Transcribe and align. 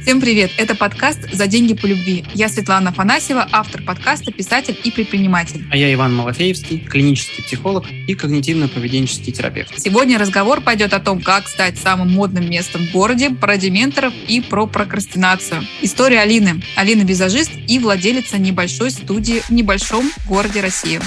Всем 0.00 0.20
привет! 0.20 0.50
Это 0.56 0.74
подкаст 0.74 1.30
«За 1.32 1.46
деньги 1.46 1.74
по 1.74 1.84
любви». 1.84 2.24
Я 2.32 2.48
Светлана 2.48 2.90
Афанасьева, 2.90 3.46
автор 3.52 3.82
подкаста, 3.82 4.32
писатель 4.32 4.78
и 4.82 4.90
предприниматель. 4.90 5.66
А 5.70 5.76
я 5.76 5.92
Иван 5.92 6.14
Малафеевский, 6.14 6.78
клинический 6.78 7.44
психолог 7.44 7.84
и 7.90 8.14
когнитивно-поведенческий 8.14 9.32
терапевт. 9.32 9.78
Сегодня 9.78 10.18
разговор 10.18 10.62
пойдет 10.62 10.94
о 10.94 11.00
том, 11.00 11.20
как 11.20 11.48
стать 11.48 11.76
самым 11.76 12.10
модным 12.12 12.48
местом 12.48 12.86
в 12.86 12.92
городе, 12.92 13.30
про 13.30 13.58
дементоров 13.58 14.14
и 14.26 14.40
про 14.40 14.66
прокрастинацию. 14.66 15.62
История 15.82 16.20
Алины. 16.20 16.62
Алина– 16.74 17.02
визажист 17.06 17.50
и 17.66 17.78
владелица 17.78 18.38
небольшой 18.38 18.90
студии 18.90 19.40
в 19.40 19.50
небольшом 19.50 20.10
городе 20.26 20.62
России. 20.62 21.00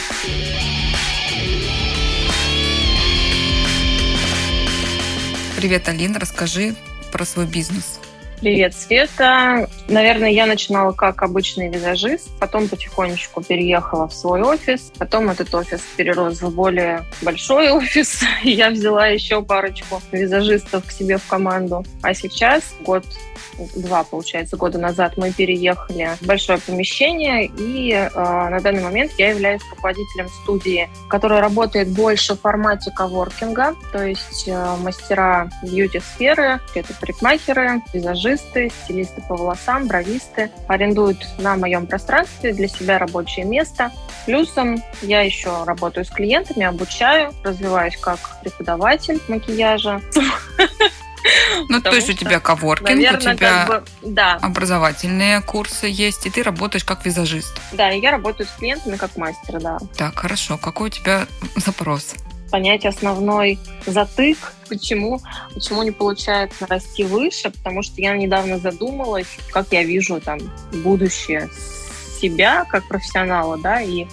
Привет, 5.57 5.87
Алина, 5.89 6.19
расскажи 6.19 6.75
про 7.11 7.25
свой 7.25 7.45
бизнес. 7.45 8.00
Привет, 8.41 8.73
Света. 8.73 9.69
Наверное, 9.87 10.31
я 10.31 10.47
начинала 10.47 10.93
как 10.93 11.21
обычный 11.21 11.69
визажист, 11.69 12.31
потом 12.39 12.67
потихонечку 12.67 13.43
переехала 13.43 14.07
в 14.07 14.13
свой 14.15 14.41
офис, 14.41 14.91
потом 14.97 15.29
этот 15.29 15.53
офис 15.53 15.81
перерос 15.95 16.41
в 16.41 16.49
более 16.49 17.05
большой 17.21 17.69
офис, 17.71 18.23
и 18.43 18.49
я 18.49 18.71
взяла 18.71 19.05
еще 19.05 19.43
парочку 19.43 20.01
визажистов 20.11 20.87
к 20.87 20.91
себе 20.91 21.19
в 21.19 21.27
команду. 21.27 21.85
А 22.01 22.15
сейчас, 22.15 22.63
год 22.83 23.05
два, 23.75 24.03
получается, 24.03 24.57
года 24.57 24.79
назад 24.79 25.17
мы 25.17 25.31
переехали 25.31 26.11
в 26.19 26.25
большое 26.25 26.57
помещение, 26.59 27.45
и 27.45 27.91
э, 27.91 28.09
на 28.13 28.59
данный 28.59 28.83
момент 28.83 29.11
я 29.17 29.29
являюсь 29.29 29.61
руководителем 29.69 30.29
студии, 30.43 30.89
которая 31.09 31.41
работает 31.41 31.89
больше 31.89 32.35
в 32.35 32.39
формате 32.39 32.91
коворкинга, 32.91 33.75
то 33.91 34.03
есть 34.03 34.47
э, 34.47 34.75
мастера 34.81 35.49
бьюти-сферы, 35.63 36.59
это 36.75 36.93
парикмахеры, 36.99 37.81
визажисты, 37.93 38.30
стилисты 38.37 39.21
по 39.27 39.35
волосам, 39.35 39.87
бровисты, 39.87 40.51
арендуют 40.67 41.25
на 41.37 41.55
моем 41.55 41.87
пространстве 41.87 42.53
для 42.53 42.67
себя 42.67 42.99
рабочее 42.99 43.45
место. 43.45 43.91
Плюсом 44.25 44.81
я 45.01 45.21
еще 45.21 45.63
работаю 45.63 46.05
с 46.05 46.09
клиентами, 46.09 46.65
обучаю, 46.65 47.33
развиваюсь 47.43 47.97
как 47.97 48.19
преподаватель 48.41 49.19
макияжа. 49.27 50.01
Ну, 51.69 51.81
то 51.81 51.93
есть 51.93 52.09
у 52.09 52.13
тебя 52.13 52.39
коворкинг, 52.39 52.89
наверное, 52.89 53.33
у 53.33 53.37
тебя 53.37 53.65
как 53.65 53.67
бы, 53.67 53.83
да. 54.01 54.39
образовательные 54.41 55.41
курсы 55.41 55.87
есть, 55.87 56.25
и 56.25 56.29
ты 56.29 56.43
работаешь 56.43 56.83
как 56.83 57.05
визажист. 57.05 57.61
Да, 57.73 57.91
и 57.91 57.99
я 57.99 58.11
работаю 58.11 58.47
с 58.47 58.51
клиентами 58.57 58.95
как 58.95 59.15
мастер, 59.17 59.59
да. 59.61 59.77
Так, 59.95 60.17
хорошо. 60.17 60.57
Какой 60.57 60.87
у 60.87 60.91
тебя 60.91 61.27
запрос? 61.55 62.15
Понять 62.51 62.85
основной 62.85 63.57
затык, 63.85 64.53
почему, 64.69 65.21
почему 65.53 65.83
не 65.83 65.91
получается 65.91 66.67
расти 66.67 67.03
выше, 67.03 67.49
потому 67.49 67.81
что 67.81 68.01
я 68.01 68.15
недавно 68.15 68.59
задумалась, 68.59 69.27
как 69.51 69.67
я 69.71 69.83
вижу 69.83 70.19
там 70.21 70.39
будущее 70.83 71.49
себя 72.19 72.65
как 72.65 72.87
профессионала, 72.87 73.57
да, 73.57 73.81
и 73.81 74.05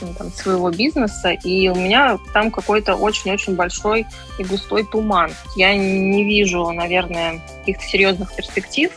ну, 0.00 0.14
там, 0.14 0.32
своего 0.32 0.70
бизнеса, 0.70 1.30
и 1.30 1.68
у 1.68 1.74
меня 1.74 2.18
там 2.32 2.50
какой-то 2.50 2.94
очень-очень 2.94 3.54
большой 3.54 4.06
и 4.38 4.44
густой 4.44 4.84
туман. 4.84 5.32
Я 5.56 5.76
не 5.76 6.24
вижу, 6.24 6.70
наверное, 6.70 7.40
каких-то 7.60 7.84
серьезных 7.84 8.34
перспектив. 8.34 8.90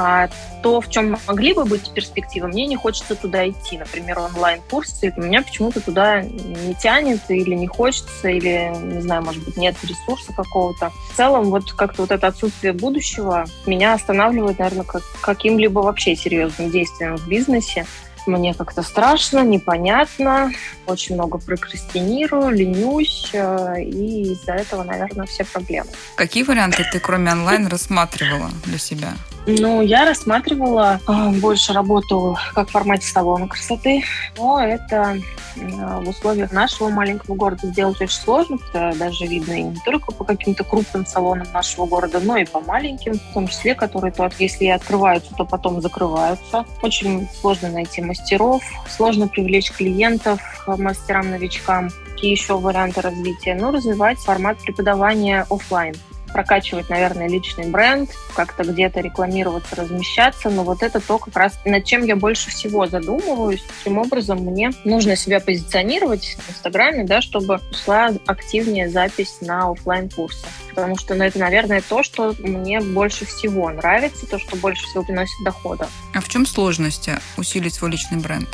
А 0.00 0.28
то, 0.62 0.80
в 0.80 0.88
чем 0.88 1.16
могли 1.26 1.52
бы 1.52 1.64
быть 1.64 1.92
перспективы, 1.92 2.48
мне 2.48 2.66
не 2.66 2.76
хочется 2.76 3.16
туда 3.16 3.48
идти. 3.48 3.78
Например, 3.78 4.20
онлайн-курсы. 4.20 5.12
У 5.16 5.20
меня 5.20 5.42
почему-то 5.42 5.80
туда 5.80 6.22
не 6.22 6.74
тянет 6.74 7.20
или 7.28 7.54
не 7.54 7.66
хочется, 7.66 8.28
или, 8.28 8.72
не 8.80 9.00
знаю, 9.00 9.24
может 9.24 9.44
быть, 9.44 9.56
нет 9.56 9.76
ресурса 9.82 10.32
какого-то. 10.32 10.92
В 11.12 11.16
целом, 11.16 11.50
вот 11.50 11.72
как-то 11.72 12.02
вот 12.02 12.12
это 12.12 12.28
отсутствие 12.28 12.72
будущего 12.72 13.44
меня 13.66 13.94
останавливает, 13.94 14.58
наверное, 14.58 14.84
как, 14.84 15.02
каким-либо 15.20 15.80
вообще 15.80 16.14
серьезным 16.14 16.70
действием 16.70 17.16
в 17.16 17.26
бизнесе 17.26 17.86
мне 18.28 18.54
как-то 18.54 18.82
страшно, 18.82 19.40
непонятно, 19.40 20.52
очень 20.86 21.14
много 21.14 21.38
прокрастинирую, 21.38 22.50
ленюсь, 22.50 23.30
э, 23.32 23.82
и 23.82 24.32
из-за 24.32 24.52
этого, 24.52 24.84
наверное, 24.84 25.26
все 25.26 25.44
проблемы. 25.44 25.90
Какие 26.16 26.44
варианты 26.44 26.84
ты, 26.92 27.00
кроме 27.00 27.32
онлайн, 27.32 27.66
рассматривала 27.66 28.50
для 28.64 28.78
себя? 28.78 29.14
Ну, 29.50 29.80
я 29.80 30.04
рассматривала 30.04 31.00
э, 31.08 31.30
больше 31.40 31.72
работу 31.72 32.36
как 32.52 32.68
в 32.68 32.72
формате 32.72 33.06
салона 33.06 33.48
красоты, 33.48 34.04
но 34.36 34.60
это 34.62 35.16
э, 35.56 36.00
в 36.02 36.06
условиях 36.06 36.52
нашего 36.52 36.90
маленького 36.90 37.34
города 37.34 37.66
сделать 37.66 37.98
очень 37.98 38.14
сложно, 38.14 38.58
это 38.68 38.92
даже 38.98 39.24
видно 39.24 39.52
и 39.52 39.62
не 39.62 39.80
только 39.86 40.12
по 40.12 40.24
каким-то 40.24 40.64
крупным 40.64 41.06
салонам 41.06 41.46
нашего 41.54 41.86
города, 41.86 42.20
но 42.20 42.36
и 42.36 42.44
по 42.44 42.60
маленьким, 42.60 43.14
в 43.14 43.32
том 43.32 43.48
числе, 43.48 43.74
которые 43.74 44.12
то, 44.12 44.28
если 44.38 44.66
и 44.66 44.70
открываются, 44.70 45.34
то 45.34 45.46
потом 45.46 45.80
закрываются. 45.80 46.66
Очень 46.82 47.26
сложно 47.40 47.70
найти 47.70 48.02
мастеров, 48.02 48.62
сложно 48.86 49.28
привлечь 49.28 49.72
клиентов 49.72 50.40
мастерам-новичкам. 50.66 51.88
Какие 52.12 52.32
еще 52.32 52.58
варианты 52.58 53.00
развития? 53.00 53.56
Ну, 53.58 53.70
развивать 53.70 54.18
формат 54.18 54.58
преподавания 54.58 55.46
офлайн 55.48 55.94
прокачивать, 56.32 56.88
наверное, 56.88 57.28
личный 57.28 57.66
бренд, 57.68 58.10
как-то 58.34 58.64
где-то 58.64 59.00
рекламироваться, 59.00 59.76
размещаться, 59.76 60.50
но 60.50 60.64
вот 60.64 60.82
это 60.82 61.00
то, 61.00 61.18
как 61.18 61.36
раз 61.36 61.58
над 61.64 61.84
чем 61.84 62.04
я 62.04 62.16
больше 62.16 62.50
всего 62.50 62.86
задумываюсь, 62.86 63.64
каким 63.78 63.98
образом 63.98 64.38
мне 64.38 64.70
нужно 64.84 65.16
себя 65.16 65.40
позиционировать 65.40 66.36
в 66.46 66.50
Инстаграме, 66.50 67.04
да, 67.04 67.20
чтобы 67.20 67.60
шла 67.72 68.12
активнее 68.26 68.88
запись 68.88 69.38
на 69.40 69.70
офлайн 69.70 70.08
курсы 70.10 70.46
потому 70.78 70.96
что 70.96 71.16
ну, 71.16 71.24
это, 71.24 71.40
наверное, 71.40 71.82
то, 71.82 72.04
что 72.04 72.36
мне 72.38 72.80
больше 72.80 73.26
всего 73.26 73.68
нравится, 73.68 74.26
то, 74.26 74.38
что 74.38 74.54
больше 74.54 74.86
всего 74.86 75.02
приносит 75.02 75.44
дохода. 75.44 75.88
А 76.14 76.20
в 76.20 76.28
чем 76.28 76.46
сложности 76.46 77.18
усилить 77.36 77.74
свой 77.74 77.90
личный 77.90 78.18
бренд? 78.18 78.48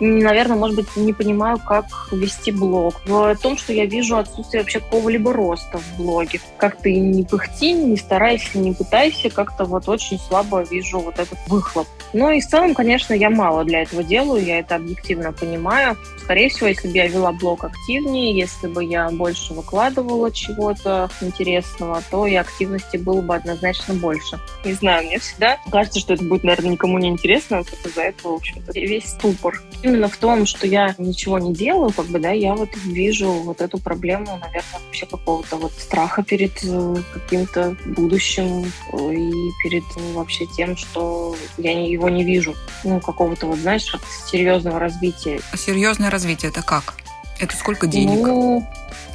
Наверное, 0.00 0.56
может 0.56 0.76
быть, 0.76 0.96
не 0.96 1.12
понимаю, 1.12 1.58
как 1.58 1.86
вести 2.12 2.52
блог. 2.52 3.00
В 3.06 3.36
том, 3.36 3.56
что 3.56 3.72
я 3.72 3.86
вижу 3.86 4.16
отсутствие 4.16 4.62
вообще 4.62 4.80
какого-либо 4.80 5.32
роста 5.32 5.78
в 5.78 5.96
блоге. 5.96 6.40
Как 6.56 6.76
ты 6.76 6.94
не 6.94 7.24
пыхти, 7.24 7.72
не 7.72 7.96
старайся, 7.96 8.58
не 8.58 8.72
пытайся, 8.72 9.30
как-то 9.30 9.64
вот 9.64 9.88
очень 9.88 10.18
слабо 10.18 10.62
вижу 10.62 11.00
вот 11.00 11.18
этот 11.18 11.38
выхлоп. 11.48 11.86
Ну 12.12 12.30
и 12.30 12.40
в 12.40 12.46
целом, 12.46 12.74
конечно, 12.74 13.12
я 13.12 13.28
мало 13.28 13.64
для 13.64 13.82
этого 13.82 14.02
делаю, 14.02 14.44
я 14.44 14.60
это 14.60 14.76
объективно 14.76 15.32
понимаю. 15.32 15.96
Скорее 16.22 16.48
всего, 16.48 16.68
если 16.68 16.88
бы 16.88 16.94
я 16.94 17.06
вела 17.06 17.32
блог 17.32 17.64
активнее, 17.64 18.36
если 18.36 18.66
бы 18.66 18.84
я 18.84 19.10
больше 19.10 19.54
выкладывала 19.54 20.30
чего-то 20.30 21.10
интересного, 21.20 22.02
то 22.10 22.26
и 22.26 22.34
активности 22.34 22.96
было 22.96 23.20
бы 23.20 23.34
однозначно 23.34 23.94
больше. 23.94 24.38
Не 24.64 24.72
знаю, 24.74 25.06
мне 25.06 25.18
всегда 25.18 25.58
кажется, 25.70 26.00
что 26.00 26.14
это 26.14 26.24
будет, 26.24 26.44
наверное, 26.44 26.72
никому 26.72 26.98
не 26.98 27.08
интересно, 27.08 27.58
вот 27.58 27.68
из-за 27.84 28.02
этого, 28.02 28.32
в 28.32 28.36
общем-то, 28.36 28.72
весь 28.72 29.08
ступор 29.10 29.62
именно 29.88 30.08
в 30.08 30.16
том, 30.16 30.46
что 30.46 30.66
я 30.66 30.94
ничего 30.98 31.38
не 31.38 31.52
делаю, 31.52 31.92
как 31.92 32.06
бы, 32.06 32.18
да, 32.18 32.30
я 32.30 32.54
вот 32.54 32.70
вижу 32.84 33.30
вот 33.30 33.60
эту 33.60 33.78
проблему, 33.78 34.38
наверное, 34.38 34.80
вообще 34.84 35.06
какого-то 35.06 35.56
вот 35.56 35.72
страха 35.72 36.22
перед 36.22 36.52
э, 36.62 36.96
каким-то 37.12 37.76
будущим 37.86 38.64
э, 38.92 39.14
и 39.14 39.50
перед 39.62 39.84
ну, 39.96 40.12
вообще 40.12 40.46
тем, 40.46 40.76
что 40.76 41.36
я 41.56 41.72
его 41.86 42.08
не 42.08 42.24
вижу. 42.24 42.54
Ну, 42.84 43.00
какого-то 43.00 43.46
вот, 43.46 43.58
знаешь, 43.58 43.94
серьезного 44.30 44.78
развития. 44.78 45.40
А 45.52 45.56
серьезное 45.56 46.10
развитие 46.10 46.50
это 46.50 46.62
как? 46.62 46.94
Это 47.40 47.56
сколько 47.56 47.86
денег? 47.86 48.26
Ну... 48.26 48.66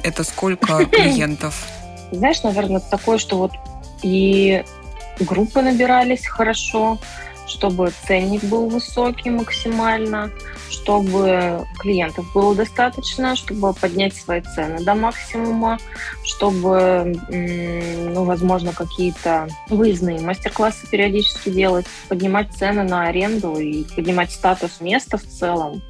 Это 0.02 0.24
сколько 0.24 0.84
клиентов? 0.92 1.66
Знаешь, 2.12 2.42
наверное, 2.42 2.80
такое, 2.80 3.18
что 3.18 3.38
вот 3.38 3.52
и 4.02 4.64
группы 5.20 5.62
набирались 5.62 6.26
хорошо, 6.26 6.98
чтобы 7.46 7.92
ценник 8.06 8.44
был 8.44 8.68
высокий 8.68 9.30
максимально, 9.30 10.30
чтобы 10.74 11.66
клиентов 11.78 12.26
было 12.34 12.54
достаточно, 12.54 13.36
чтобы 13.36 13.72
поднять 13.72 14.14
свои 14.14 14.40
цены 14.40 14.84
до 14.84 14.94
максимума, 14.94 15.78
чтобы, 16.24 17.14
ну, 17.30 18.24
возможно, 18.24 18.72
какие-то 18.72 19.48
выездные 19.68 20.20
мастер-классы 20.20 20.88
периодически 20.90 21.50
делать, 21.50 21.86
поднимать 22.08 22.52
цены 22.52 22.82
на 22.82 23.06
аренду 23.06 23.56
и 23.56 23.84
поднимать 23.94 24.32
статус 24.32 24.80
места 24.80 25.16
в 25.16 25.22
целом. 25.22 25.80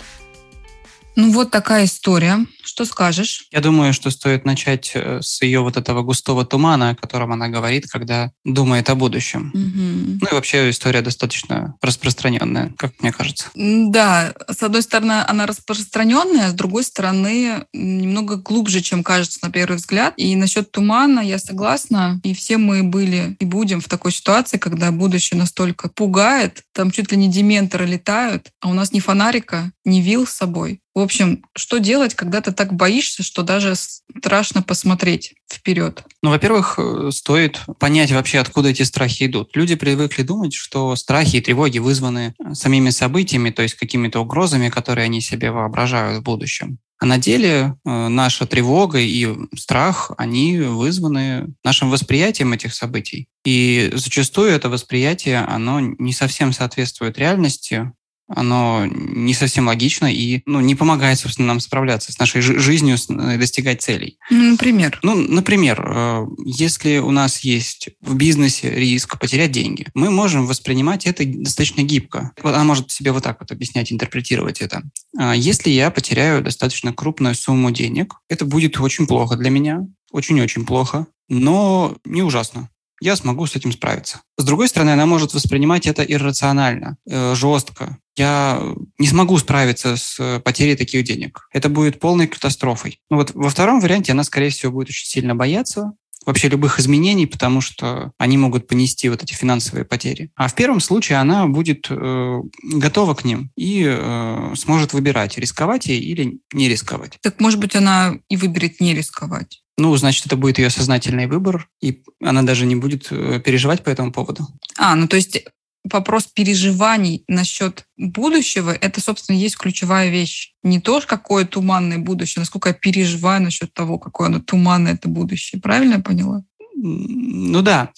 Ну 1.17 1.33
вот 1.33 1.51
такая 1.51 1.85
история. 1.85 2.47
Что 2.65 2.85
скажешь? 2.85 3.47
Я 3.51 3.61
думаю, 3.61 3.93
что 3.93 4.11
стоит 4.11 4.45
начать 4.45 4.93
э, 4.95 5.21
с 5.23 5.43
ее 5.43 5.61
вот 5.61 5.77
этого 5.77 6.03
густого 6.03 6.45
тумана, 6.45 6.91
о 6.91 6.95
котором 6.95 7.33
она 7.33 7.49
говорит, 7.49 7.87
когда 7.87 8.33
думает 8.45 8.91
о 8.91 8.95
будущем. 8.95 9.51
Угу. 9.55 10.19
Ну 10.23 10.29
и 10.31 10.35
вообще 10.35 10.71
история 10.71 11.03
достаточно 11.03 11.75
распространенная, 11.81 12.73
как 12.77 12.93
мне 13.01 13.13
кажется. 13.13 13.47
Да, 13.55 14.33
с 14.49 14.63
одной 14.63 14.83
стороны, 14.83 15.25
она 15.27 15.47
распространенная, 15.47 16.51
с 16.51 16.55
другой 16.55 16.85
стороны, 16.85 17.67
немного 17.73 18.37
глубже, 18.37 18.81
чем 18.81 19.05
кажется 19.05 19.39
на 19.43 19.51
первый 19.51 19.77
взгляд. 19.77 20.15
И 20.17 20.35
насчет 20.37 20.73
тумана 20.73 21.21
я 21.21 21.39
согласна. 21.39 22.21
И 22.25 22.35
все 22.35 22.59
мы 22.59 22.83
были 22.83 23.37
и 23.39 23.45
будем 23.45 23.81
в 23.81 23.89
такой 23.89 24.13
ситуации, 24.13 24.59
когда 24.59 24.91
будущее 24.91 25.39
настолько 25.39 25.89
пугает, 25.89 26.63
там 26.73 26.91
чуть 26.91 27.11
ли 27.11 27.17
не 27.17 27.29
дементоры 27.29 27.87
летают, 27.87 28.51
а 28.61 28.69
у 28.69 28.75
нас 28.75 28.93
ни 28.93 29.01
фонарика, 29.01 29.73
ни 29.85 30.01
вил 30.01 30.27
с 30.27 30.33
собой. 30.33 30.81
В 30.95 31.01
общем, 31.01 31.45
что 31.57 31.79
делать, 31.79 32.15
когда 32.15 32.41
ты 32.41 32.53
так 32.55 32.73
боишься, 32.75 33.23
что 33.23 33.43
даже 33.43 33.75
страшно 33.75 34.63
посмотреть 34.63 35.35
вперед? 35.53 36.05
Ну, 36.23 36.31
во-первых, 36.31 36.79
э, 36.79 37.11
стоит 37.13 37.61
понять 37.79 38.13
вообще, 38.13 38.39
откуда 38.39 38.71
эти 38.71 38.83
страхи 38.83 39.27
идут. 39.27 39.55
Люди 39.55 39.75
привыкли 39.75 40.23
думать, 40.23 40.55
что 40.55 40.97
страхи 40.97 41.37
и 41.37 41.41
тревоги 41.41 41.79
вызваны 41.79 42.35
самими 42.53 42.91
событиями, 42.91 43.51
то 43.51 43.63
есть 43.63 43.75
какими-то 43.75 44.21
угрозами, 44.21 44.69
которые 44.69 45.05
они 45.05 45.21
себе 45.21 45.51
воображают 45.51 46.21
в 46.21 46.23
будущем. 46.23 46.79
А 46.99 47.07
на 47.07 47.19
деле 47.19 47.77
э, 47.85 48.09
наша 48.09 48.47
тревога 48.47 48.99
и 48.99 49.29
страх, 49.57 50.13
они 50.17 50.59
вызваны 50.59 51.49
нашим 51.65 51.91
восприятием 51.91 52.53
этих 52.53 52.73
событий. 52.73 53.29
И 53.45 53.91
зачастую 53.93 54.51
это 54.51 54.71
восприятие, 54.71 55.41
оно 55.41 55.81
не 55.81 56.13
совсем 56.13 56.53
соответствует 56.53 57.19
реальности, 57.19 57.93
оно 58.29 58.87
не 58.87 59.35
совсем 59.35 59.67
логично 59.67 60.13
и 60.13 60.43
ну, 60.47 60.61
не 60.61 60.75
помогает, 60.75 61.19
собственно, 61.19 61.49
нам 61.49 61.61
справляться 61.61 62.13
с 62.13 62.19
нашей 62.19 62.41
жизнью, 62.41 62.97
э, 62.97 63.39
достигать 63.39 63.83
целей. 63.83 64.19
Ну, 64.31 64.53
например? 64.53 64.99
Ну, 65.03 65.15
например, 65.15 65.85
э, 65.87 66.27
если 66.45 66.99
у 66.99 67.11
нас 67.11 67.41
есть 67.41 67.91
в 68.01 68.15
бизнесе 68.15 68.71
риск 68.71 69.19
потерять 69.19 69.53
деньги, 69.53 69.87
мы 69.95 70.11
можем 70.11 70.47
воспринимать 70.47 71.07
это 71.07 71.25
достаточно 71.25 71.83
гибко. 71.83 72.33
Она 72.43 72.65
может 72.65 72.91
себе 72.91 73.13
вот 73.13 73.25
так 73.25 73.41
вот 73.41 73.53
объяснять, 73.53 73.93
интерпретировать 73.93 74.61
это. 74.61 74.83
А 75.19 75.35
если 75.35 75.71
я 75.71 75.91
потеряю 75.91 76.43
достаточно 76.43 76.93
крупную 76.93 77.35
сумму 77.35 77.71
денег, 77.71 78.15
это 78.29 78.45
будет 78.45 78.81
очень 78.81 79.07
плохо 79.07 79.37
для 79.37 79.51
меня, 79.51 79.81
очень-очень 80.11 80.65
плохо, 80.65 81.07
но 81.29 81.97
не 82.05 82.23
ужасно 82.23 82.69
я 83.01 83.17
смогу 83.17 83.47
с 83.47 83.55
этим 83.55 83.71
справиться. 83.71 84.23
С 84.39 84.45
другой 84.45 84.69
стороны, 84.69 84.91
она 84.91 85.05
может 85.05 85.35
воспринимать 85.35 85.87
это 85.87 86.03
иррационально, 86.03 86.97
э, 87.07 87.35
жестко. 87.35 87.99
Я 88.17 88.63
не 88.99 89.07
смогу 89.07 89.39
справиться 89.39 89.97
с 89.97 90.19
э, 90.21 90.41
потерей 90.41 90.77
таких 90.77 91.05
денег. 91.05 91.49
Это 91.53 91.69
будет 91.69 92.01
полной 92.01 92.27
катастрофой. 92.27 93.01
Ну 93.11 93.17
вот 93.17 93.33
во 93.35 93.49
втором 93.49 93.81
варианте 93.81 94.13
она, 94.13 94.25
скорее 94.25 94.51
всего, 94.51 94.73
будет 94.73 94.89
очень 94.89 95.07
сильно 95.07 95.35
бояться, 95.35 95.93
вообще 96.27 96.49
любых 96.49 96.79
изменений, 96.81 97.27
потому 97.27 97.61
что 97.61 98.13
они 98.19 98.37
могут 98.39 98.67
понести 98.67 99.09
вот 99.09 99.23
эти 99.23 99.35
финансовые 99.35 99.85
потери. 99.85 100.31
А 100.37 100.49
в 100.49 100.55
первом 100.55 100.81
случае 100.81 101.19
она 101.19 101.47
будет 101.47 101.87
э, 101.91 102.41
готова 102.63 103.15
к 103.15 103.25
ним 103.25 103.51
и 103.57 103.85
э, 103.87 104.55
сможет 104.57 104.93
выбирать, 104.93 105.39
рисковать 105.39 105.87
ей 105.87 106.01
или 106.01 106.41
не 106.53 106.69
рисковать. 106.69 107.19
Так, 107.21 107.41
может 107.41 107.61
быть, 107.61 107.77
она 107.77 108.19
и 108.29 108.37
выберет 108.37 108.81
не 108.81 108.95
рисковать. 108.95 109.63
Ну, 109.77 109.95
значит, 109.97 110.27
это 110.27 110.37
будет 110.37 110.59
ее 110.59 110.71
сознательный 110.71 111.27
выбор, 111.27 111.69
и 111.81 112.03
она 112.23 112.43
даже 112.43 112.65
не 112.65 112.77
будет 112.77 113.09
э, 113.11 113.41
переживать 113.45 113.83
по 113.83 113.91
этому 113.91 114.13
поводу. 114.13 114.47
А, 114.79 114.95
ну 114.95 115.09
то 115.09 115.17
есть 115.17 115.45
вопрос 115.85 116.27
переживаний 116.27 117.25
насчет 117.29 117.85
будущего, 117.97 118.71
это, 118.71 119.01
собственно, 119.01 119.37
есть 119.37 119.57
ключевая 119.57 120.11
вещь. 120.11 120.55
Не 120.63 120.81
то, 120.81 121.03
какое 121.07 121.45
туманное 121.45 121.99
будущее, 121.99 122.41
насколько 122.41 122.71
я 122.71 122.75
переживаю 122.75 123.43
насчет 123.43 123.73
того, 123.75 123.99
какое 123.99 124.29
оно 124.29 124.41
туманное 124.41 124.95
это 124.95 125.09
будущее. 125.09 125.61
Правильно 125.61 125.95
я 125.95 126.01
поняла? 126.01 126.43
Ну 126.75 127.63
да. 127.63 127.91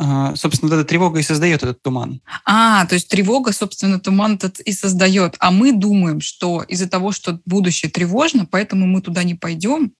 А, 0.00 0.34
собственно, 0.34 0.74
эта 0.74 0.84
тревога 0.84 1.20
и 1.20 1.22
создает 1.22 1.62
этот 1.62 1.80
туман. 1.82 2.20
А, 2.44 2.84
то 2.86 2.94
есть 2.94 3.08
тревога, 3.08 3.52
собственно, 3.52 4.00
туман 4.00 4.34
этот 4.34 4.58
и 4.60 4.72
создает. 4.72 5.36
А 5.38 5.52
мы 5.52 5.72
думаем, 5.72 6.20
что 6.20 6.62
из-за 6.62 6.88
того, 6.88 7.12
что 7.12 7.40
будущее 7.46 7.90
тревожно, 7.90 8.44
поэтому 8.44 8.86
мы 8.86 9.02
туда 9.02 9.22
не 9.22 9.34
пойдем, 9.34 9.92